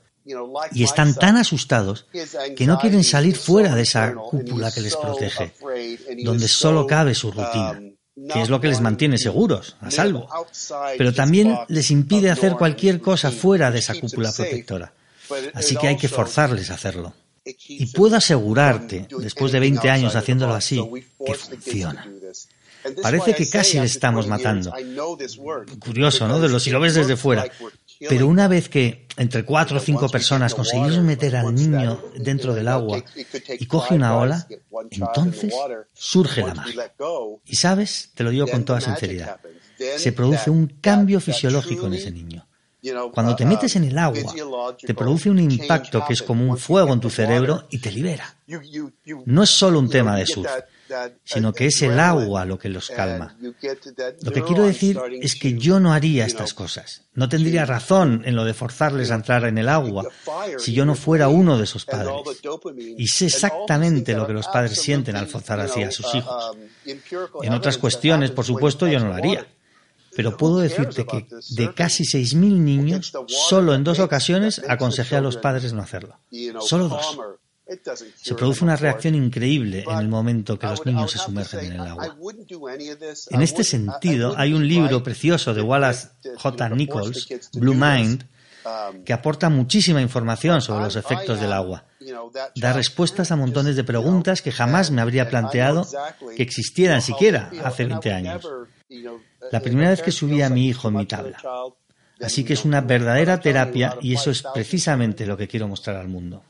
[0.71, 2.07] Y están tan asustados
[2.55, 5.53] que no quieren salir fuera de esa cúpula que les protege,
[6.23, 7.79] donde solo cabe su rutina,
[8.33, 10.27] que es lo que les mantiene seguros, a salvo.
[10.97, 14.93] Pero también les impide hacer cualquier cosa fuera de esa cúpula protectora.
[15.53, 17.13] Así que hay que forzarles a hacerlo.
[17.45, 20.81] Y puedo asegurarte, después de 20 años haciéndolo así,
[21.25, 22.07] que funciona.
[23.01, 24.71] Parece que casi le estamos matando.
[25.79, 26.39] Curioso, ¿no?
[26.39, 27.45] De lo, si lo ves desde fuera.
[27.99, 32.67] Pero una vez que entre cuatro o cinco personas conseguimos meter al niño dentro del
[32.67, 33.03] agua
[33.59, 34.47] y coge una ola,
[34.91, 35.53] entonces
[35.93, 36.93] surge la magia.
[37.45, 39.39] Y sabes, te lo digo con toda sinceridad,
[39.97, 42.45] se produce un cambio fisiológico en ese niño.
[43.13, 44.33] Cuando te metes en el agua,
[44.79, 48.35] te produce un impacto que es como un fuego en tu cerebro y te libera.
[49.25, 50.51] No es solo un tema de surf,
[51.23, 53.35] sino que es el agua lo que los calma.
[54.21, 57.03] Lo que quiero decir es que yo no haría estas cosas.
[57.13, 60.07] No tendría razón en lo de forzarles a entrar en el agua
[60.57, 62.13] si yo no fuera uno de esos padres.
[62.97, 66.55] Y sé exactamente lo que los padres sienten al forzar así a sus hijos.
[67.41, 69.47] En otras cuestiones, por supuesto, yo no lo haría.
[70.15, 75.37] Pero puedo decirte que de casi 6.000 niños, solo en dos ocasiones aconsejé a los
[75.37, 76.19] padres no hacerlo.
[76.61, 77.17] Solo dos.
[78.15, 81.81] Se produce una reacción increíble en el momento que los niños se sumergen en el
[81.81, 82.15] agua.
[83.31, 86.69] En este sentido, hay un libro precioso de Wallace J.
[86.69, 88.27] Nichols, Blue Mind,
[89.03, 91.85] que aporta muchísima información sobre los efectos del agua.
[92.55, 95.87] Da respuestas a montones de preguntas que jamás me habría planteado
[96.35, 98.47] que existieran siquiera hace 20 años.
[99.51, 101.37] La primera vez que subí a mi hijo en mi tabla.
[102.21, 106.07] Así que es una verdadera terapia y eso es precisamente lo que quiero mostrar al
[106.07, 106.43] mundo.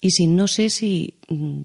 [0.00, 1.62] Y si no sé si mm,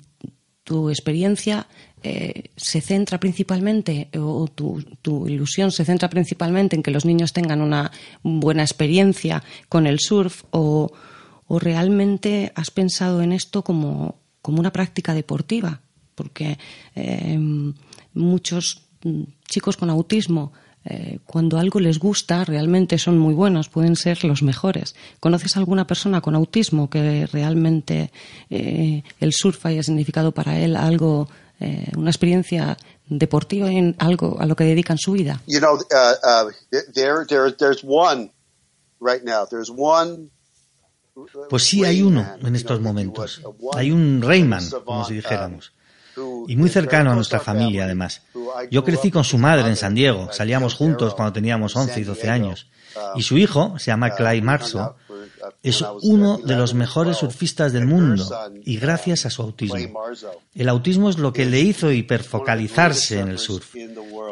[0.64, 1.68] tu experiencia
[2.02, 7.62] eh, se centra principalmente o tu, ilusión se centra principalmente en que los niños tengan
[7.62, 7.92] una
[8.24, 10.92] buena experiencia con el surf o,
[11.50, 15.82] realmente has pensado en esto como, una práctica deportiva
[16.16, 16.58] porque
[16.96, 17.38] eh,
[18.14, 19.24] muchos mm,
[19.54, 20.52] chicos con autismo
[20.86, 24.96] eh, cuando algo les gusta, realmente son muy buenos, pueden ser los mejores.
[25.20, 28.12] ¿Conoces alguna persona con autismo que realmente
[28.50, 34.46] eh, el surf haya significado para él algo, eh, una experiencia deportiva en algo a
[34.46, 35.40] lo que dedican su vida?
[41.50, 43.42] Pues sí, hay uno en estos momentos.
[43.74, 45.72] Hay un Rayman, como si dijéramos
[46.48, 48.22] y muy cercano a nuestra familia además.
[48.72, 52.30] Yo crecí con su madre en San Diego, salíamos juntos cuando teníamos 11 y 12
[52.30, 52.68] años.
[53.16, 54.96] Y su hijo, se llama Clay Marzo,
[55.62, 58.28] es uno de los mejores surfistas del mundo.
[58.66, 60.04] y gracias a su autismo.
[60.56, 63.76] El autismo es lo que le hizo hiperfocalizarse en el surf.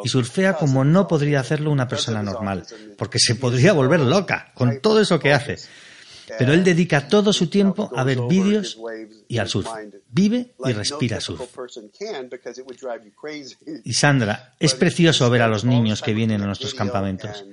[0.03, 2.65] y surfea como no podría hacerlo una persona normal,
[2.97, 5.57] porque se podría volver loca con todo eso que hace.
[6.37, 8.77] Pero él dedica todo su tiempo a ver vídeos
[9.27, 9.67] y al surf.
[10.09, 11.41] Vive y respira surf.
[13.83, 17.45] Y Sandra, es precioso ver a los niños que vienen a nuestros campamentos.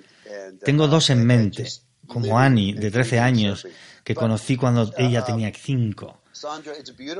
[0.65, 1.67] Tengo dos en mente,
[2.07, 3.67] como Annie, de 13 años,
[4.05, 6.23] que conocí cuando ella tenía 5.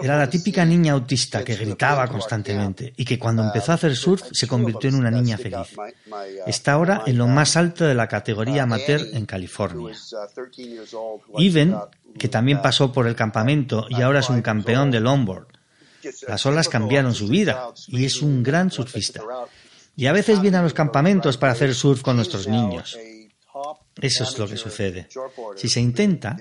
[0.03, 4.23] Era la típica niña autista que gritaba constantemente y que cuando empezó a hacer surf
[4.33, 5.77] se convirtió en una niña feliz.
[6.47, 9.97] Está ahora en lo más alto de la categoría amateur en California.
[11.39, 11.77] Even,
[12.19, 15.49] que también pasó por el campamento y ahora es un campeón de longboard.
[16.27, 19.23] Las olas cambiaron su vida y es un gran surfista.
[19.97, 22.97] Y a veces viene a los campamentos para hacer surf con nuestros niños.
[24.01, 25.09] Eso es lo que sucede.
[25.57, 26.37] Si se intenta,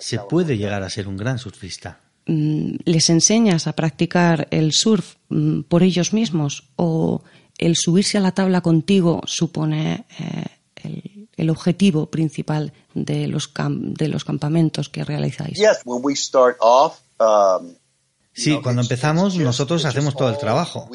[0.00, 2.00] se puede llegar a ser un gran surfista.
[2.26, 7.22] Mm, ¿Les enseñas a practicar el surf mm, por ellos mismos o
[7.58, 10.44] el subirse a la tabla contigo supone eh,
[10.76, 15.56] el, el, objetivo principal de los, de los campamentos que realizáis.
[15.56, 17.76] Yes, when we start off, um,
[18.36, 20.90] Sí, cuando empezamos nosotros hacemos todo el trabajo.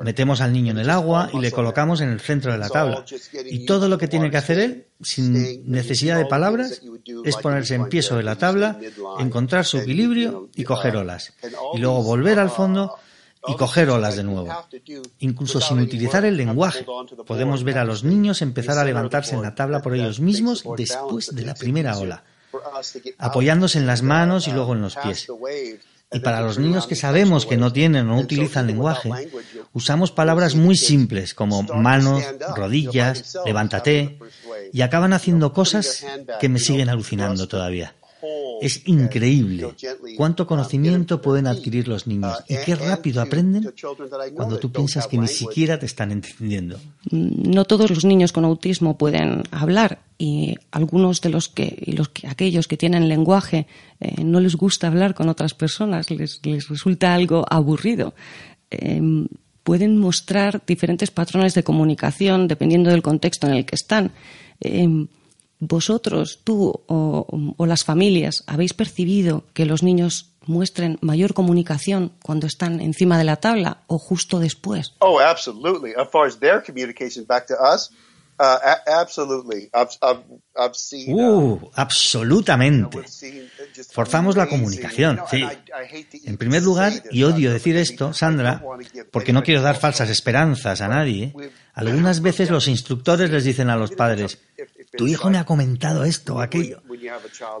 [0.00, 3.04] Metemos al niño en el agua y le colocamos en el centro de la tabla.
[3.46, 6.82] Y todo lo que tiene que hacer él, sin necesidad de palabras,
[7.24, 8.80] es ponerse en pie sobre la tabla,
[9.20, 11.32] encontrar su equilibrio y coger olas.
[11.74, 12.96] Y luego volver al fondo
[13.46, 14.48] y coger olas de nuevo.
[15.20, 16.84] Incluso sin utilizar el lenguaje,
[17.24, 21.32] podemos ver a los niños empezar a levantarse en la tabla por ellos mismos después
[21.32, 22.24] de la primera ola,
[23.18, 25.28] apoyándose en las manos y luego en los pies.
[26.14, 29.10] Y para los niños que sabemos que no tienen o no utilizan lenguaje,
[29.72, 32.22] usamos palabras muy simples como manos,
[32.56, 34.18] rodillas, levántate,
[34.72, 36.06] y acaban haciendo cosas
[36.40, 37.94] que me siguen alucinando todavía.
[38.60, 39.74] Es increíble
[40.16, 43.72] cuánto conocimiento pueden adquirir los niños y qué rápido aprenden
[44.34, 46.78] cuando tú piensas que ni siquiera te están entendiendo.
[47.10, 52.26] No todos los niños con autismo pueden hablar y algunos de los que, los que
[52.28, 53.66] aquellos que tienen lenguaje
[54.00, 58.14] eh, no les gusta hablar con otras personas, les, les resulta algo aburrido.
[58.70, 59.00] Eh,
[59.64, 64.12] pueden mostrar diferentes patrones de comunicación dependiendo del contexto en el que están.
[64.60, 65.06] Eh,
[65.66, 72.46] ¿Vosotros, tú o, o, las familias, habéis percibido que los niños muestren mayor comunicación cuando
[72.46, 74.92] están encima de la tabla o justo después?
[74.98, 75.94] Oh, absolutely.
[75.96, 77.90] As far as their communication back to us,
[78.36, 79.70] Uh, absolutely.
[79.72, 79.96] I've,
[80.56, 83.04] I've seen, uh, uh absolutamente.
[83.92, 85.44] Forzamos la comunicación, sí.
[86.24, 88.60] En primer lugar, y odio decir esto, Sandra,
[89.12, 91.32] porque no quiero dar falsas esperanzas a nadie,
[91.74, 94.38] algunas veces los instructores les dicen a los padres,
[94.96, 96.82] tu hijo me ha comentado esto o aquello.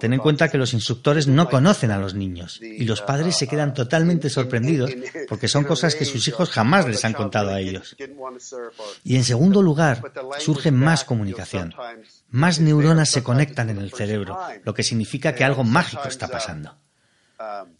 [0.00, 3.46] Ten en cuenta que los instructores no conocen a los niños y los padres se
[3.46, 4.90] quedan totalmente sorprendidos
[5.28, 7.96] porque son cosas que sus hijos jamás les han contado a ellos.
[9.02, 10.02] Y en segundo lugar,
[10.38, 11.74] surge más comunicación.
[12.30, 16.76] Más neuronas se conectan en el cerebro, lo que significa que algo mágico está pasando.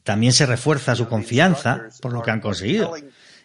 [0.03, 2.95] También se refuerza su confianza por lo que han conseguido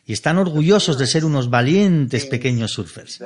[0.10, 3.24] y están orgullosos de ser unos valientes pequeños surfers.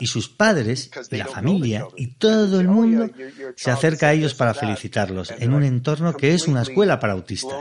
[0.00, 3.08] Y sus padres, y la familia, y todo el mundo
[3.54, 7.54] se acerca a ellos para felicitarlos en un entorno que es una escuela para autistas.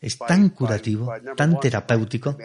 [0.00, 2.38] Es tan curativo, tan terapéutico,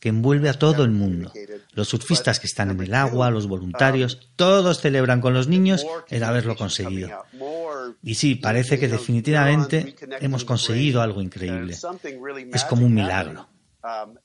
[0.00, 1.30] que envuelve a todo el mundo.
[1.74, 6.24] Los surfistas que están en el agua, los voluntarios, todos celebran con los niños el
[6.24, 7.10] haberlo conseguido.
[8.02, 11.76] Y sí, parece que definitivamente hemos conseguido algo increíble.
[12.50, 13.46] Es como un milagro.
[13.84, 14.16] Um,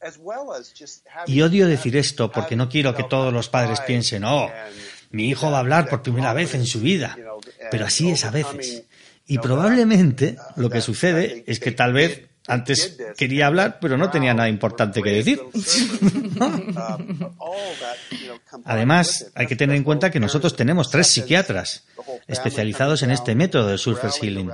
[1.28, 4.50] y odio decir esto porque no quiero que todos los padres piensen, oh,
[5.12, 7.18] mi hijo va a hablar por primera vez en su vida.
[7.70, 8.84] Pero así es a veces.
[9.28, 14.34] Y probablemente lo que sucede es que tal vez antes quería hablar, pero no tenía
[14.34, 15.40] nada importante que decir.
[18.66, 21.86] Además, hay que tener en cuenta que nosotros tenemos tres psiquiatras
[22.28, 24.52] especializados en este método de Surfer Healing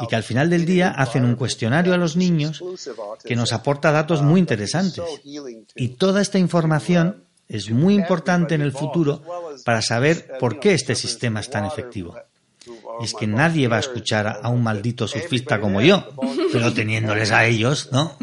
[0.00, 2.62] y que al final del día hacen un cuestionario a los niños
[3.24, 5.04] que nos aporta datos muy interesantes.
[5.74, 9.22] Y toda esta información es muy importante en el futuro
[9.64, 12.16] para saber por qué este sistema es tan efectivo.
[13.00, 16.08] Y es que nadie va a escuchar a un maldito surfista como yo,
[16.52, 18.16] pero teniéndoles a ellos, ¿no?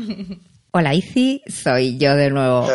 [0.71, 2.67] Hola Izzy, soy yo de nuevo.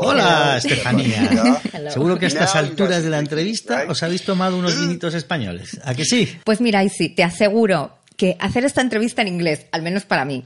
[0.00, 1.60] Hola Estefanía.
[1.88, 5.80] Seguro que a estas alturas de la entrevista os habéis tomado unos vinitos españoles.
[5.84, 6.36] ¿A que sí?
[6.44, 10.44] Pues mira Izzy, te aseguro que hacer esta entrevista en inglés, al menos para mí,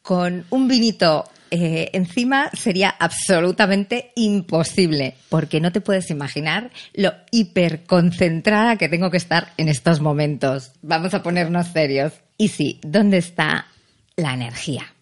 [0.00, 8.76] con un vinito eh, encima sería absolutamente imposible, porque no te puedes imaginar lo hiperconcentrada
[8.76, 10.72] que tengo que estar en estos momentos.
[10.82, 12.12] Vamos a ponernos serios.
[12.36, 13.68] Y sí, ¿dónde está
[14.16, 14.94] la energía?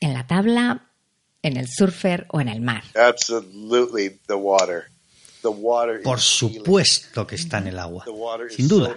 [0.00, 0.90] ¿En la tabla,
[1.42, 2.84] en el surfer o en el mar?
[6.04, 8.04] Por supuesto que está en el agua,
[8.48, 8.96] sin duda.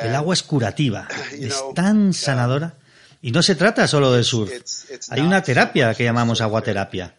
[0.00, 2.74] El agua es curativa, es tan sanadora
[3.24, 4.52] y no se trata solo de surf.
[5.08, 7.14] Hay una terapia que llamamos aguaterapia.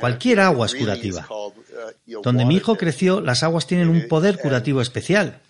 [0.00, 1.28] Cualquier agua es curativa.
[2.22, 5.40] Donde mi hijo creció, las aguas tienen un poder curativo especial.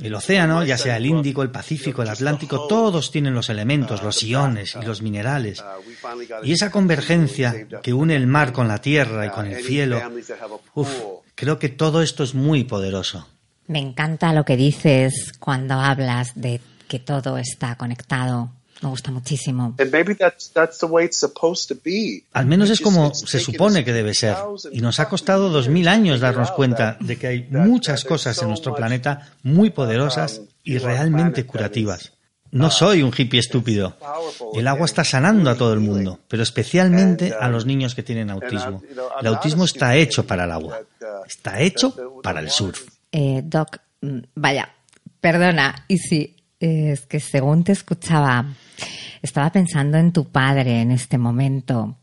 [0.00, 4.20] El océano, ya sea el Índico, el Pacífico, el Atlántico, todos tienen los elementos, los
[4.24, 5.62] iones y los minerales.
[6.42, 10.02] Y esa convergencia que une el mar con la tierra y con el cielo,
[10.74, 10.90] uf,
[11.36, 13.28] creo que todo esto es muy poderoso.
[13.68, 19.74] Me encanta lo que dices cuando hablas de que todo está conectado me gusta muchísimo.
[22.32, 24.36] Al menos es como se supone que debe ser.
[24.72, 28.48] Y nos ha costado dos mil años darnos cuenta de que hay muchas cosas en
[28.48, 32.12] nuestro planeta muy poderosas y realmente curativas.
[32.50, 33.96] No soy un hippie estúpido.
[34.54, 38.30] El agua está sanando a todo el mundo, pero especialmente a los niños que tienen
[38.30, 38.82] autismo.
[39.20, 40.80] El autismo está hecho para el agua.
[41.26, 42.86] Está hecho para el surf.
[43.10, 44.70] Eh, Doc, mm, vaya,
[45.20, 48.46] perdona, y si es que según te escuchaba,
[49.22, 51.96] estaba pensando en tu padre en este momento,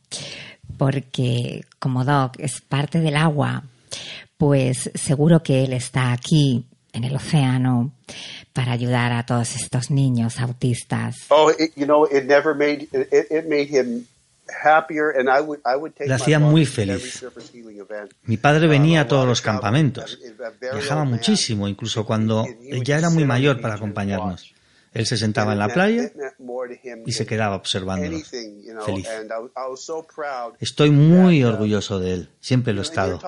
[0.78, 3.64] porque como Doc es parte del agua,
[4.38, 7.92] pues seguro que él está aquí en el océano
[8.54, 11.16] para ayudar a todos estos niños autistas.
[11.30, 14.06] Oh, you know, it never made it made him
[14.48, 17.26] happier, and I would I would take Le my hacía muy feliz.
[18.24, 20.20] Mi padre venía a todos los campamentos.
[20.60, 22.46] Viajaba muchísimo, incluso cuando
[22.84, 24.54] ya era muy mayor para acompañarnos.
[24.94, 26.12] Él se sentaba en la playa
[27.06, 28.30] y se quedaba observándonos.
[28.86, 29.08] Feliz.
[30.60, 33.20] Estoy muy orgulloso de él, siempre lo he estado.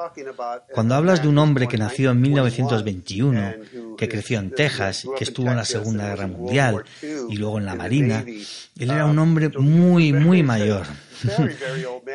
[0.73, 3.53] Cuando hablas de un hombre que nació en 1921,
[3.97, 7.75] que creció en Texas, que estuvo en la Segunda Guerra Mundial y luego en la
[7.75, 10.85] Marina, él era un hombre muy, muy mayor.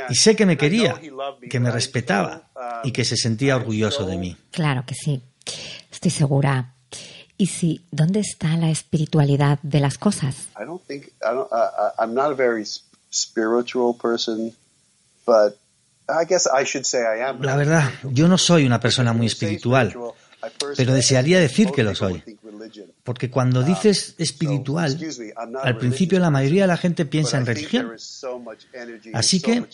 [0.08, 1.00] Y sé que me quería,
[1.48, 2.50] que me respetaba
[2.84, 4.36] y que se sentía orgulloso de mí.
[4.52, 5.22] Claro que sí,
[5.90, 6.74] estoy segura.
[7.40, 10.48] Y sí, ¿dónde está la espiritualidad de las cosas?
[10.60, 11.48] I don't think I don't.
[11.50, 14.52] Uh, I'm not a very s- spiritual person,
[15.26, 15.56] but
[16.06, 17.40] I guess I should say I am.
[17.42, 19.96] La verdad, yo no soy una persona muy espiritual,
[20.76, 22.22] pero desearía decir que lo soy.
[23.04, 24.98] Porque cuando dices espiritual,
[25.62, 27.90] al principio la mayoría de la gente piensa en religión.
[29.14, 29.64] Así que,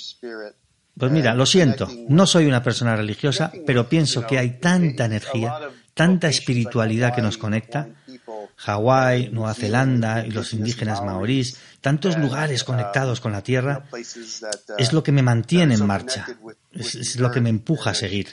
[0.99, 5.59] Pues mira, lo siento, no soy una persona religiosa, pero pienso que hay tanta energía,
[5.97, 7.89] tanta espiritualidad que nos conecta.
[8.57, 13.85] Hawái, Nueva Zelanda y los indígenas maorís, tantos lugares conectados con la tierra,
[14.79, 16.27] es lo que me mantiene en marcha,
[16.71, 18.29] es, es lo que me empuja a seguir.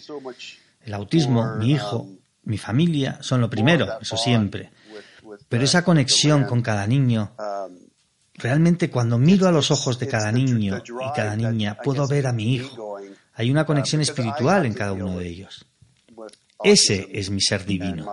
[0.81, 2.09] El autismo, mi hijo,
[2.43, 4.71] mi familia son lo primero, eso siempre.
[5.47, 7.31] Pero esa conexión con cada niño,
[8.33, 12.33] realmente cuando miro a los ojos de cada niño y cada niña, puedo ver a
[12.33, 12.97] mi hijo.
[13.35, 15.65] Hay una conexión espiritual en cada uno de ellos.
[16.63, 18.05] Ese es mi ser divino.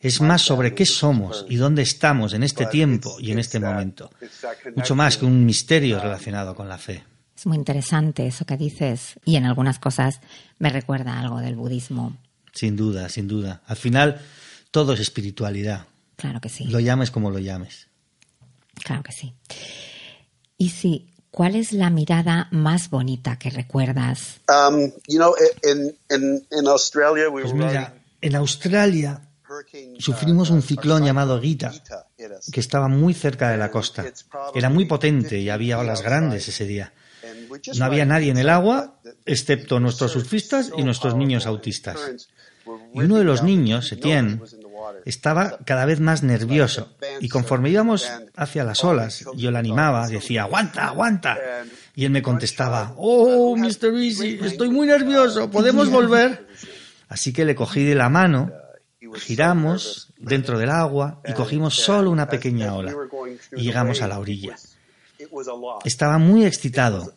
[0.00, 4.10] Es más sobre qué somos y dónde estamos en este tiempo y en este momento.
[4.74, 7.04] Mucho más que un misterio relacionado con la fe.
[7.36, 10.20] Es muy interesante eso que dices y en algunas cosas
[10.58, 12.16] me recuerda algo del budismo.
[12.52, 13.62] Sin duda, sin duda.
[13.66, 14.20] Al final,
[14.70, 15.86] todo es espiritualidad.
[16.16, 16.64] Claro que sí.
[16.64, 17.88] Lo llames como lo llames.
[18.84, 19.34] Claro que sí.
[20.56, 24.40] Y sí, ¿cuál es la mirada más bonita que recuerdas?
[24.48, 30.52] Um, you know, in, in, in Australia, we Pues mira, en Australia hurricane, sufrimos uh,
[30.52, 31.72] un a ciclón cyclone llamado called Gita,
[32.52, 34.04] que estaba muy cerca de la costa.
[34.54, 36.92] Era muy potente y había olas grandes ese día.
[37.76, 41.98] No había nadie en el agua, excepto nuestros surf surfistas y nuestros niños autistas.
[42.94, 44.40] Y uno de los niños, Etienne,
[45.04, 50.42] estaba cada vez más nervioso y conforme íbamos hacia las olas, yo le animaba, decía,
[50.42, 51.38] aguanta, aguanta.
[51.94, 53.94] Y él me contestaba, oh, Mr.
[53.94, 56.46] Easy, estoy muy nervioso, ¿podemos volver?
[57.08, 58.52] Así que le cogí de la mano,
[59.16, 62.94] giramos dentro del agua y cogimos solo una pequeña ola
[63.52, 64.56] y llegamos a la orilla.
[65.84, 67.12] Estaba muy excitado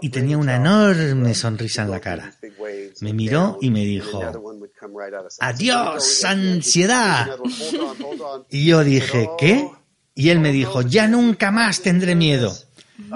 [0.00, 2.34] y tenía una enorme sonrisa en la cara.
[3.00, 4.22] Me miró y me dijo,
[5.40, 7.36] adiós, ansiedad.
[8.50, 9.68] Y yo dije, ¿qué?
[10.14, 12.52] Y él me dijo, ya nunca más tendré miedo.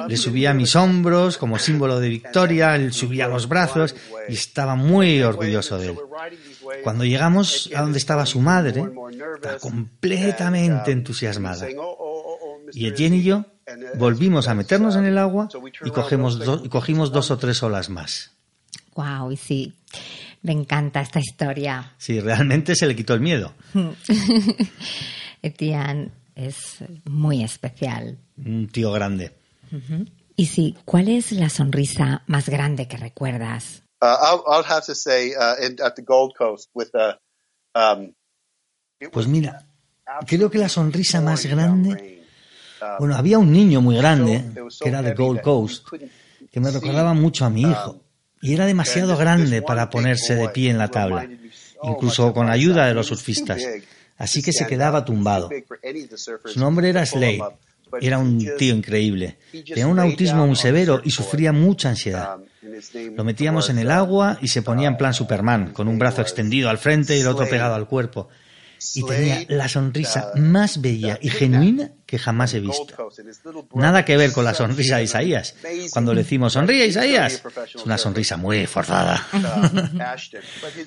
[0.08, 3.94] Le subía a mis hombros como símbolo de victoria, él subía los brazos
[4.28, 5.98] y estaba muy orgulloso de él.
[6.82, 8.84] Cuando llegamos a donde estaba su madre,
[9.34, 11.68] estaba completamente entusiasmada.
[12.72, 13.44] Y Etienne y yo
[13.96, 15.48] volvimos a meternos en el agua
[15.84, 18.32] y cogemos do- y cogimos dos o tres olas más.
[18.94, 19.74] Wow, y sí,
[20.42, 21.92] me encanta esta historia.
[21.98, 23.52] Sí, realmente se le quitó el miedo.
[25.42, 28.18] Etienne es muy especial.
[28.38, 29.32] Un tío grande.
[30.36, 33.82] Y sí, ¿cuál es la sonrisa más grande que recuerdas?
[34.02, 37.18] Uh, I'll, I'll have to say, uh, in, at the Gold Coast with a,
[37.74, 38.12] um,
[39.10, 39.66] Pues mira,
[40.26, 42.15] creo que la sonrisa más grande...
[42.80, 44.44] Uh, Bueno, había un niño muy grande
[44.80, 45.86] que era de Gold Coast
[46.50, 48.02] que me recordaba mucho a mi hijo.
[48.40, 52.86] Y era demasiado grande para ponerse de pie en la tabla, so incluso con ayuda
[52.86, 53.62] de los surfistas.
[54.16, 55.50] Así que se quedaba tumbado.
[56.44, 57.42] Su nombre era Slade.
[58.00, 59.38] Era un tío increíble.
[59.52, 62.36] Tenía un autismo muy severo y sufría mucha ansiedad.
[62.36, 65.98] Um, Lo metíamos en el uh, agua y se ponía en plan Superman, con un
[65.98, 68.28] brazo extendido al frente y el otro pegado al cuerpo.
[68.94, 72.86] Y tenía la sonrisa más bella y genuina que jamás he visto.
[73.74, 75.56] Nada que ver con la sonrisa de Isaías.
[75.90, 77.42] Cuando le decimos sonríe Isaías,
[77.74, 79.26] es una sonrisa muy forzada.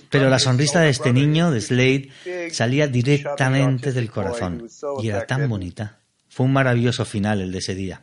[0.10, 2.10] Pero la sonrisa de este niño, de Slade,
[2.52, 4.68] salía directamente del corazón
[5.02, 5.98] y era tan bonita.
[6.30, 8.02] Fue un maravilloso final el de ese día.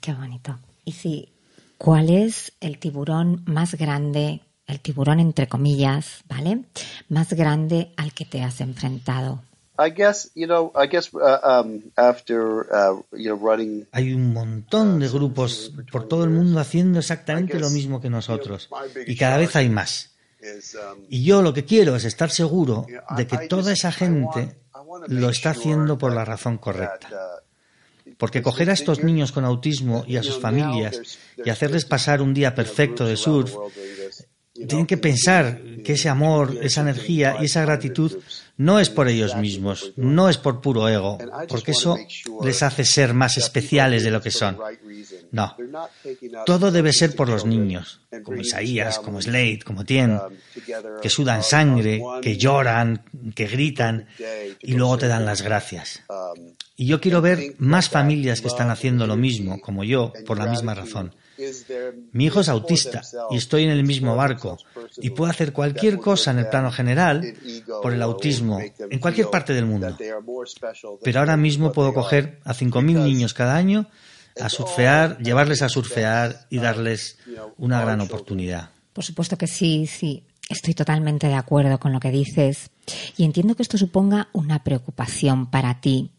[0.00, 0.58] Qué bonito.
[0.84, 1.32] Y sí,
[1.76, 6.60] ¿cuál es el tiburón más grande, el tiburón entre comillas, ¿vale?
[7.08, 9.42] Más grande al que te has enfrentado?
[9.76, 13.86] I guess, you know, I guess uh, um, after, uh, you know, running.
[13.92, 18.68] Hay un montón de grupos por todo el mundo haciendo exactamente lo mismo que nosotros.
[19.06, 20.10] Y cada vez hay más.
[21.08, 24.56] Y yo lo que quiero es estar seguro de que toda esa gente
[25.08, 27.08] lo está haciendo por la razón correcta.
[28.18, 32.34] Porque coger a estos niños con autismo y a sus familias y hacerles pasar un
[32.34, 33.56] día perfecto de surf
[34.54, 38.18] tienen que pensar que ese amor, esa energía y esa gratitud
[38.56, 41.98] no es por ellos mismos, no es por puro ego, porque eso
[42.42, 44.56] les hace ser más especiales de lo que son.
[45.32, 45.56] No,
[46.46, 50.20] todo debe ser por los niños, como Isaías, como Slade, como Tien,
[51.02, 53.02] que sudan sangre, que lloran,
[53.34, 54.06] que gritan
[54.60, 56.04] y luego te dan las gracias.
[56.76, 60.46] Y yo quiero ver más familias que están haciendo lo mismo, como yo, por la
[60.46, 61.12] misma razón.
[62.12, 64.58] Mi hijo es autista y estoy en el mismo barco
[64.98, 67.34] y puedo hacer cualquier cosa en el plano general
[67.82, 69.96] por el autismo en cualquier parte del mundo.
[71.02, 73.88] Pero ahora mismo puedo coger a 5.000 niños cada año
[74.40, 77.18] a surfear, llevarles a surfear y darles
[77.58, 78.70] una gran oportunidad.
[78.92, 80.24] Por supuesto que sí, sí.
[80.48, 82.70] Estoy totalmente de acuerdo con lo que dices
[83.16, 86.10] y entiendo que esto suponga una preocupación para ti.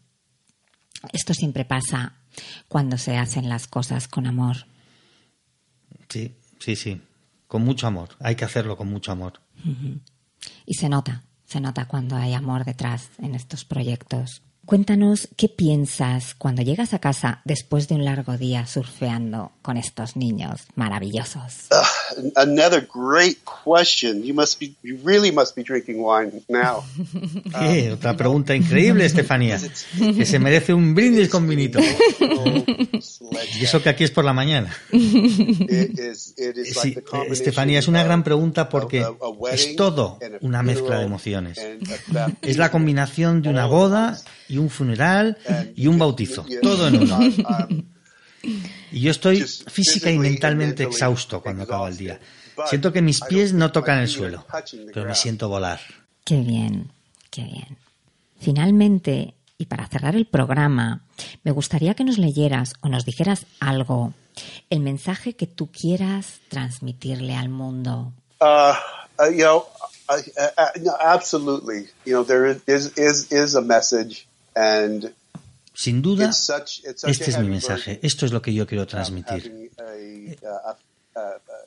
[1.12, 2.14] Esto siempre pasa
[2.68, 4.66] cuando se hacen las cosas con amor.
[6.08, 7.00] Sí, sí, sí.
[7.46, 8.10] Con mucho amor.
[8.20, 9.40] Hay que hacerlo con mucho amor.
[10.64, 14.42] Y se nota, se nota cuando hay amor detrás en estos proyectos.
[14.66, 20.16] Cuéntanos qué piensas cuando llegas a casa después de un largo día surfeando con estos
[20.16, 21.68] niños maravillosos.
[21.70, 24.24] Uh, another great question.
[24.24, 26.82] You must be, you really must be drinking wine now.
[27.60, 27.92] ¿Qué?
[27.92, 29.60] Otra pregunta increíble, Estefanía.
[29.98, 31.78] Que se merece un brindis con vinito.
[32.18, 34.76] y eso que aquí es por la mañana.
[34.90, 35.94] Sí,
[37.30, 39.06] Estefanía, es una gran pregunta porque
[39.52, 41.56] es todo una mezcla de emociones.
[42.42, 45.38] Es la combinación de una boda y un funeral
[45.74, 47.18] y un bautizo, todo en uno.
[48.92, 52.20] Y yo estoy física y mentalmente exhausto cuando acaba el día.
[52.66, 54.46] Siento que mis pies no tocan el suelo,
[54.94, 55.80] pero me siento volar.
[56.24, 56.90] Qué bien,
[57.30, 57.78] qué bien.
[58.38, 61.02] Finalmente, y para cerrar el programa,
[61.44, 64.14] me gustaría que nos leyeras o nos dijeras algo,
[64.70, 68.12] el mensaje que tú quieras transmitirle al mundo.
[68.40, 68.72] Uh,
[69.18, 69.66] uh, you know,
[70.08, 71.88] uh, absolutely.
[72.04, 74.26] You know, there is, is, is a message
[75.74, 78.00] sin duda, este es mi mensaje.
[78.02, 79.70] Esto es lo que yo quiero transmitir.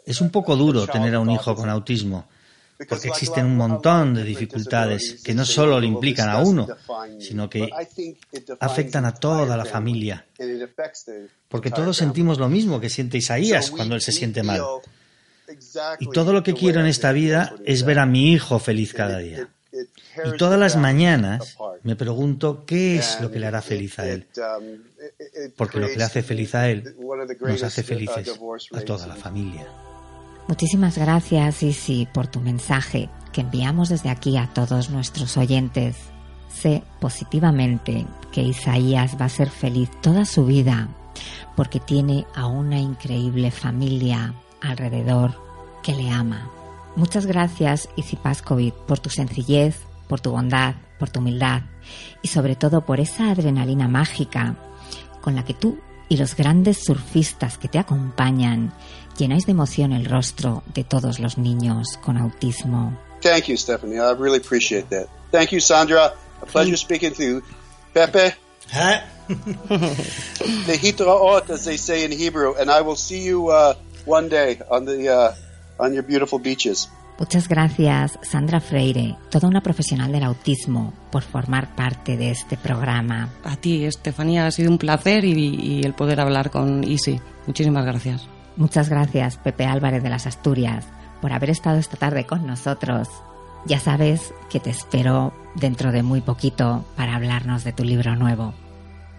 [0.05, 2.27] Es un poco duro tener a un hijo con autismo,
[2.87, 6.67] porque existen un montón de dificultades que no solo le implican a uno,
[7.19, 7.69] sino que
[8.59, 10.25] afectan a toda la familia.
[11.47, 14.61] Porque todos sentimos lo mismo que siente Isaías cuando él se siente mal.
[15.99, 19.19] Y todo lo que quiero en esta vida es ver a mi hijo feliz cada
[19.19, 19.49] día.
[20.25, 24.27] Y todas las mañanas me pregunto qué es lo que le hará feliz a él.
[25.55, 26.95] Porque lo que le hace feliz a él
[27.39, 28.39] nos hace felices
[28.73, 29.67] a toda la familia.
[30.47, 35.95] Muchísimas gracias, Isi, por tu mensaje que enviamos desde aquí a todos nuestros oyentes.
[36.51, 40.89] Sé positivamente que Isaías va a ser feliz toda su vida
[41.55, 45.33] porque tiene a una increíble familia alrededor
[45.83, 46.49] que le ama.
[46.95, 49.75] Muchas gracias, Isi Pascovic, por tu sencillez,
[50.07, 51.61] por tu bondad, por tu humildad
[52.21, 54.55] y sobre todo por esa adrenalina mágica
[55.21, 55.79] con la que tú
[56.09, 58.73] y los grandes surfistas que te acompañan
[59.17, 62.97] llenáis de emoción el rostro de todos los niños con autismo.
[63.21, 63.99] Thank you, Stephanie.
[63.99, 65.07] I really appreciate that.
[65.31, 66.13] Thank you, Sandra.
[66.41, 67.43] A pleasure speaking to you.
[67.93, 68.35] Pepe.
[68.71, 69.01] Huh?
[71.49, 73.73] as they say in Hebrew, and I will see you uh,
[74.05, 75.33] one day on the uh,
[75.79, 76.91] on your beautiful beaches.
[77.19, 83.27] Muchas gracias, Sandra Freire, toda una profesional del autismo, por formar parte de este programa.
[83.43, 87.19] A ti, Estefanía, ha sido un placer y, el poder hablar con Isi.
[87.45, 88.25] Muchísimas gracias.
[88.55, 90.85] Muchas gracias, Pepe Álvarez de las Asturias,
[91.21, 93.09] por haber estado esta tarde con nosotros.
[93.65, 98.53] Ya sabes que te espero dentro de muy poquito para hablarnos de tu libro nuevo.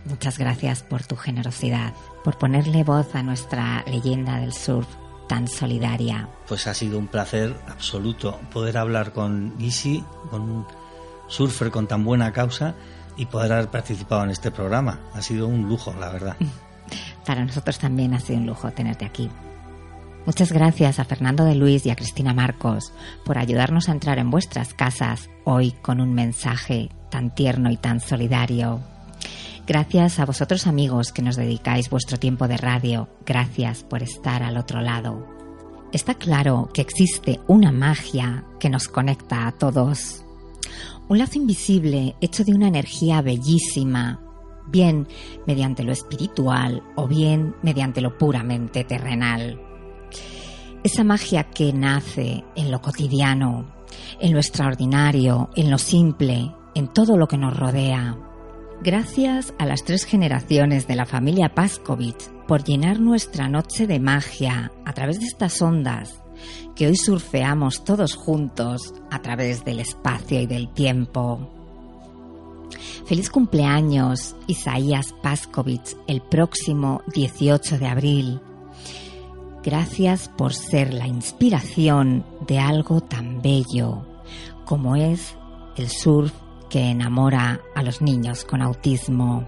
[0.07, 1.93] Muchas gracias por tu generosidad,
[2.25, 4.89] por ponerle voz a nuestra leyenda del surf
[5.31, 6.29] tan solidaria.
[6.49, 10.67] Pues ha sido un placer absoluto poder hablar con Isi, con un
[11.29, 12.75] surfer con tan buena causa
[13.17, 14.99] y poder haber participado en este programa.
[15.15, 16.37] Ha sido un lujo, la verdad.
[17.27, 19.31] Para nosotros también ha sido un lujo tenerte aquí.
[20.27, 22.93] Muchas gracias a Fernando de Luis y a Cristina Marcos
[23.25, 28.01] por ayudarnos a entrar en vuestras casas hoy con un mensaje tan tierno y tan
[28.01, 28.81] solidario.
[29.71, 33.09] Gracias a vosotros amigos que nos dedicáis vuestro tiempo de radio.
[33.25, 35.25] Gracias por estar al otro lado.
[35.93, 40.25] Está claro que existe una magia que nos conecta a todos.
[41.09, 44.21] Un lazo invisible hecho de una energía bellísima,
[44.67, 45.07] bien
[45.47, 49.61] mediante lo espiritual o bien mediante lo puramente terrenal.
[50.83, 53.73] Esa magia que nace en lo cotidiano,
[54.19, 58.30] en lo extraordinario, en lo simple, en todo lo que nos rodea.
[58.83, 64.73] Gracias a las tres generaciones de la familia Paskovich por llenar nuestra noche de magia
[64.87, 66.23] a través de estas ondas
[66.75, 71.51] que hoy surfeamos todos juntos a través del espacio y del tiempo.
[73.05, 78.41] Feliz cumpleaños, Isaías Paskovich, el próximo 18 de abril.
[79.63, 84.07] Gracias por ser la inspiración de algo tan bello
[84.65, 85.35] como es
[85.77, 86.33] el surf
[86.71, 89.47] que enamora a los niños con autismo.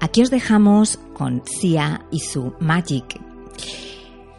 [0.00, 3.20] Aquí os dejamos con Sia y su Magic.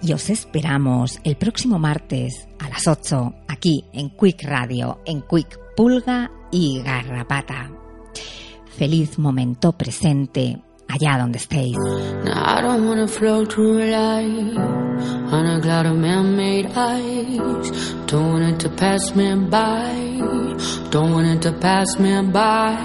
[0.02, 5.60] Y os esperamos el próximo martes a las 8 aquí en Quick Radio, en Quick
[5.76, 7.72] Pulga y Garrapata.
[8.78, 11.78] Feliz momento presente allá donde estéis.
[15.64, 17.94] Cloud of man-made ice.
[18.08, 19.96] Don't want it to pass me by.
[20.92, 22.76] Don't want it to pass me by.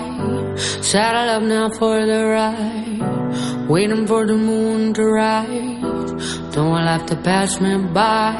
[0.57, 3.69] Saddle up now for the ride.
[3.69, 6.39] Waiting for the moon to rise.
[6.55, 8.35] Don't want life to pass me by.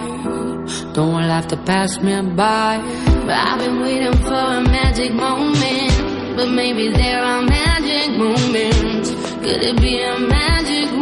[0.95, 2.79] Don't want life to pass me by.
[3.27, 9.11] But I've been waiting for a magic moment, but maybe there are magic moments.
[9.43, 10.98] Could it be a magic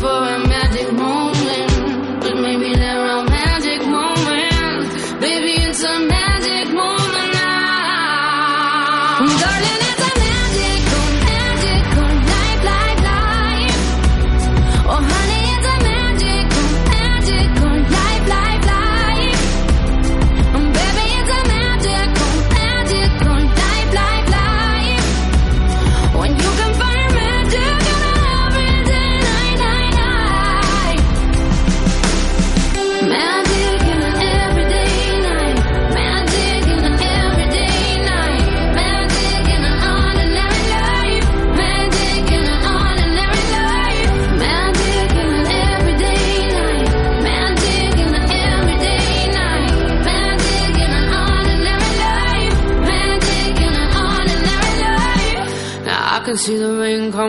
[0.00, 0.57] for a magic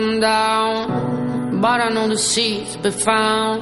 [0.00, 3.60] come down, but I know the seeds be found.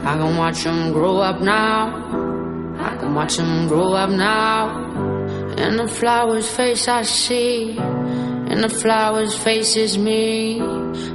[0.00, 1.78] I can watch them grow up now.
[2.78, 4.58] I can watch them grow up now.
[5.64, 7.76] In the flower's face I see.
[8.52, 10.62] In the flower's face is me.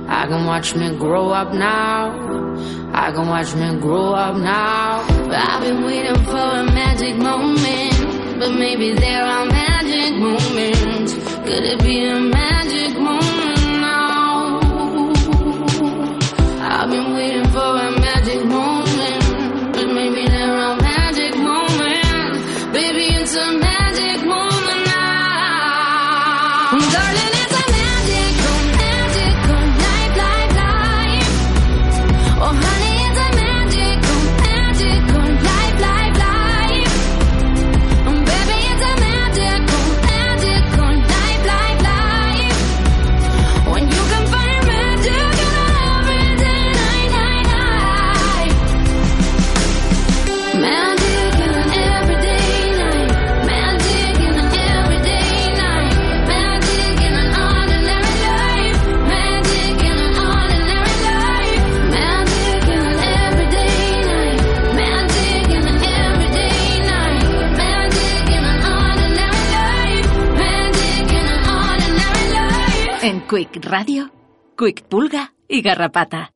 [0.08, 2.02] I can watch me grow up now.
[2.94, 5.02] I can watch me grow up now.
[5.32, 8.40] I've been waiting for a magic moment.
[8.40, 11.14] But maybe there are magic moments.
[11.48, 12.95] Could it be a magic
[18.28, 18.65] a magic
[73.36, 74.12] Quick Radio,
[74.58, 76.35] Quick Pulga y Garrapata.